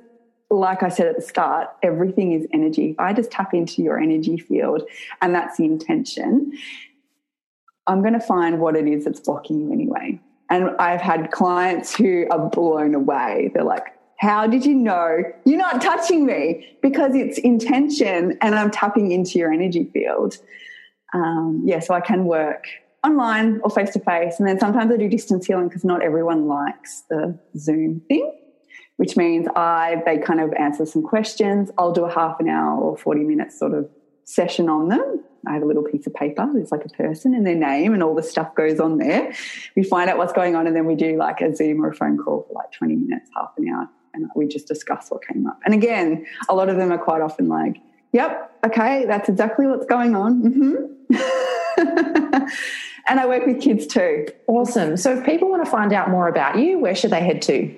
like 0.51 0.83
I 0.83 0.89
said 0.89 1.07
at 1.07 1.15
the 1.15 1.21
start, 1.21 1.69
everything 1.81 2.33
is 2.33 2.45
energy. 2.53 2.91
If 2.91 2.99
I 2.99 3.13
just 3.13 3.31
tap 3.31 3.53
into 3.53 3.81
your 3.81 3.97
energy 3.97 4.37
field 4.37 4.83
and 5.21 5.33
that's 5.33 5.57
the 5.57 5.63
intention, 5.65 6.51
I'm 7.87 8.01
going 8.01 8.13
to 8.13 8.19
find 8.19 8.59
what 8.59 8.75
it 8.75 8.87
is 8.87 9.05
that's 9.05 9.21
blocking 9.21 9.61
you 9.61 9.71
anyway. 9.71 10.19
And 10.49 10.75
I've 10.77 11.01
had 11.01 11.31
clients 11.31 11.95
who 11.95 12.27
are 12.29 12.49
blown 12.49 12.93
away. 12.93 13.49
They're 13.53 13.63
like, 13.63 13.95
how 14.21 14.45
did 14.45 14.63
you 14.63 14.75
know 14.75 15.23
you're 15.45 15.57
not 15.57 15.81
touching 15.81 16.27
me? 16.27 16.77
Because 16.83 17.15
it's 17.15 17.39
intention 17.39 18.37
and 18.39 18.53
I'm 18.53 18.69
tapping 18.69 19.11
into 19.11 19.39
your 19.39 19.51
energy 19.51 19.89
field. 19.91 20.37
Um, 21.11 21.63
yeah, 21.65 21.79
so 21.79 21.95
I 21.95 22.01
can 22.01 22.25
work 22.25 22.67
online 23.03 23.59
or 23.63 23.71
face 23.71 23.89
to 23.93 23.99
face. 23.99 24.35
And 24.37 24.47
then 24.47 24.59
sometimes 24.59 24.91
I 24.91 24.97
do 24.97 25.09
distance 25.09 25.47
healing 25.47 25.69
because 25.69 25.83
not 25.83 26.03
everyone 26.03 26.47
likes 26.47 27.01
the 27.09 27.35
Zoom 27.57 28.01
thing, 28.07 28.31
which 28.97 29.17
means 29.17 29.47
I 29.55 30.03
they 30.05 30.19
kind 30.19 30.39
of 30.39 30.53
answer 30.53 30.85
some 30.85 31.01
questions. 31.01 31.71
I'll 31.79 31.91
do 31.91 32.05
a 32.05 32.13
half 32.13 32.39
an 32.39 32.47
hour 32.47 32.79
or 32.79 32.97
40 32.97 33.21
minutes 33.21 33.57
sort 33.57 33.73
of 33.73 33.89
session 34.25 34.69
on 34.69 34.89
them. 34.89 35.23
I 35.47 35.53
have 35.53 35.63
a 35.63 35.65
little 35.65 35.81
piece 35.81 36.05
of 36.05 36.13
paper. 36.13 36.47
There's 36.53 36.71
like 36.71 36.85
a 36.85 36.89
person 36.89 37.33
and 37.33 37.43
their 37.43 37.55
name 37.55 37.95
and 37.95 38.03
all 38.03 38.13
the 38.13 38.21
stuff 38.21 38.53
goes 38.53 38.79
on 38.79 38.99
there. 38.99 39.33
We 39.75 39.81
find 39.81 40.11
out 40.11 40.19
what's 40.19 40.33
going 40.33 40.55
on 40.55 40.67
and 40.67 40.75
then 40.75 40.85
we 40.85 40.93
do 40.93 41.17
like 41.17 41.41
a 41.41 41.55
Zoom 41.55 41.83
or 41.83 41.89
a 41.89 41.95
phone 41.95 42.19
call 42.19 42.45
for 42.47 42.53
like 42.53 42.71
20 42.73 42.97
minutes, 42.97 43.31
half 43.35 43.49
an 43.57 43.67
hour. 43.67 43.89
And 44.13 44.29
we 44.35 44.47
just 44.47 44.67
discuss 44.67 45.09
what 45.09 45.25
came 45.25 45.47
up. 45.47 45.59
And 45.65 45.73
again, 45.73 46.25
a 46.49 46.55
lot 46.55 46.69
of 46.69 46.77
them 46.77 46.91
are 46.91 46.97
quite 46.97 47.21
often 47.21 47.47
like, 47.47 47.77
"Yep, 48.13 48.51
okay, 48.67 49.05
that's 49.05 49.29
exactly 49.29 49.67
what's 49.67 49.85
going 49.85 50.15
on." 50.15 50.43
Mm-hmm. 50.43 51.13
and 53.07 53.19
I 53.19 53.25
work 53.25 53.45
with 53.45 53.61
kids 53.61 53.87
too. 53.87 54.27
Awesome. 54.47 54.97
So 54.97 55.17
if 55.17 55.25
people 55.25 55.49
want 55.49 55.65
to 55.65 55.71
find 55.71 55.93
out 55.93 56.09
more 56.09 56.27
about 56.27 56.59
you, 56.59 56.79
where 56.79 56.95
should 56.95 57.11
they 57.11 57.21
head 57.21 57.41
to? 57.43 57.77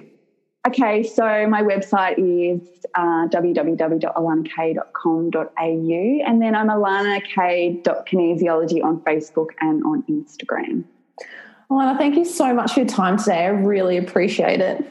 Okay, 0.65 1.03
so 1.03 1.45
my 1.47 1.61
website 1.61 2.17
is 2.17 2.61
uh, 2.95 3.27
www.ilanak.com.au 3.27 6.21
and 6.25 6.41
then 6.41 6.55
I'm 6.55 6.67
ilanak.kinesiology 6.67 8.81
on 8.81 9.01
Facebook 9.01 9.49
and 9.59 9.83
on 9.83 10.03
Instagram. 10.03 10.85
Ilana, 11.69 11.97
thank 11.97 12.15
you 12.15 12.23
so 12.23 12.53
much 12.53 12.71
for 12.73 12.79
your 12.79 12.87
time 12.87 13.17
today. 13.17 13.43
I 13.43 13.47
really 13.47 13.97
appreciate 13.97 14.61
it. 14.61 14.85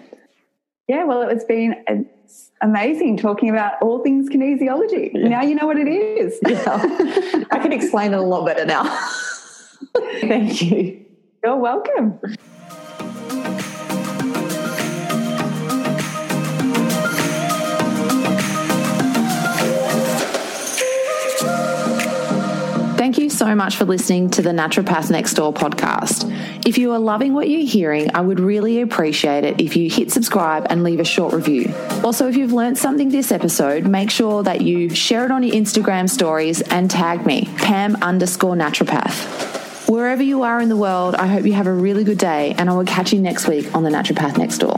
Yeah, 0.89 1.05
well, 1.05 1.23
it's 1.23 1.45
been 1.45 1.77
uh, 1.89 1.95
amazing 2.61 3.17
talking 3.17 3.51
about 3.51 3.81
all 3.81 4.03
things 4.03 4.29
kinesiology. 4.29 5.13
Yeah. 5.15 5.29
Now 5.29 5.43
you 5.43 5.55
know 5.55 5.67
what 5.67 5.79
it 5.79 5.89
is. 5.89 6.39
Yeah. 6.49 7.45
I 7.51 7.59
can 7.59 7.73
explain 7.73 8.13
it 8.13 8.19
a 8.19 8.23
lot 8.23 8.47
better 8.47 8.65
now. 8.65 8.85
thank 10.21 10.61
you. 10.61 11.05
You're 11.45 11.57
welcome. 11.57 12.19
Thank 22.97 23.19
you 23.19 23.31
so 23.31 23.55
much 23.55 23.77
for 23.77 23.85
listening 23.85 24.31
to 24.31 24.43
the 24.43 24.51
Naturopath 24.51 25.11
Next 25.11 25.35
Door 25.35 25.55
podcast. 25.55 26.31
If 26.65 26.79
you 26.79 26.93
are 26.93 26.99
loving 26.99 27.35
what 27.35 27.49
you're 27.49 27.67
hearing, 27.67 28.11
I 28.15 28.21
would 28.21 28.39
really 28.39 28.81
appreciate 28.81 29.43
it 29.43 29.61
if 29.61 29.75
you 29.75 29.91
hit 29.91 30.13
subscribe 30.13 30.69
and 30.71 30.85
leave 30.85 31.01
a 31.01 31.05
short 31.05 31.35
review. 31.35 31.75
Also, 32.05 32.29
if 32.29 32.37
you've 32.37 32.53
learned 32.53 32.79
something 32.79 33.09
this 33.09 33.33
episode, 33.33 33.85
make 33.85 34.13
sure 34.13 34.45
that 34.45 34.61
you 34.61 34.89
share 34.89 35.25
it 35.25 35.33
on 35.33 35.43
your 35.43 35.57
Instagram 35.57 36.09
stories 36.09 36.61
and 36.61 36.89
tag 36.89 37.27
me, 37.27 37.49
Pam 37.57 37.97
underscore 37.97 38.55
naturopath. 38.55 39.89
Wherever 39.89 40.23
you 40.23 40.43
are 40.43 40.61
in 40.61 40.69
the 40.69 40.77
world, 40.77 41.17
I 41.17 41.27
hope 41.27 41.45
you 41.45 41.53
have 41.55 41.67
a 41.67 41.73
really 41.73 42.05
good 42.05 42.19
day 42.19 42.55
and 42.57 42.71
I 42.71 42.75
will 42.75 42.85
catch 42.85 43.13
you 43.13 43.19
next 43.19 43.49
week 43.49 43.75
on 43.75 43.83
the 43.83 43.91
Naturopath 43.91 44.39
Next 44.39 44.59
Door. 44.59 44.77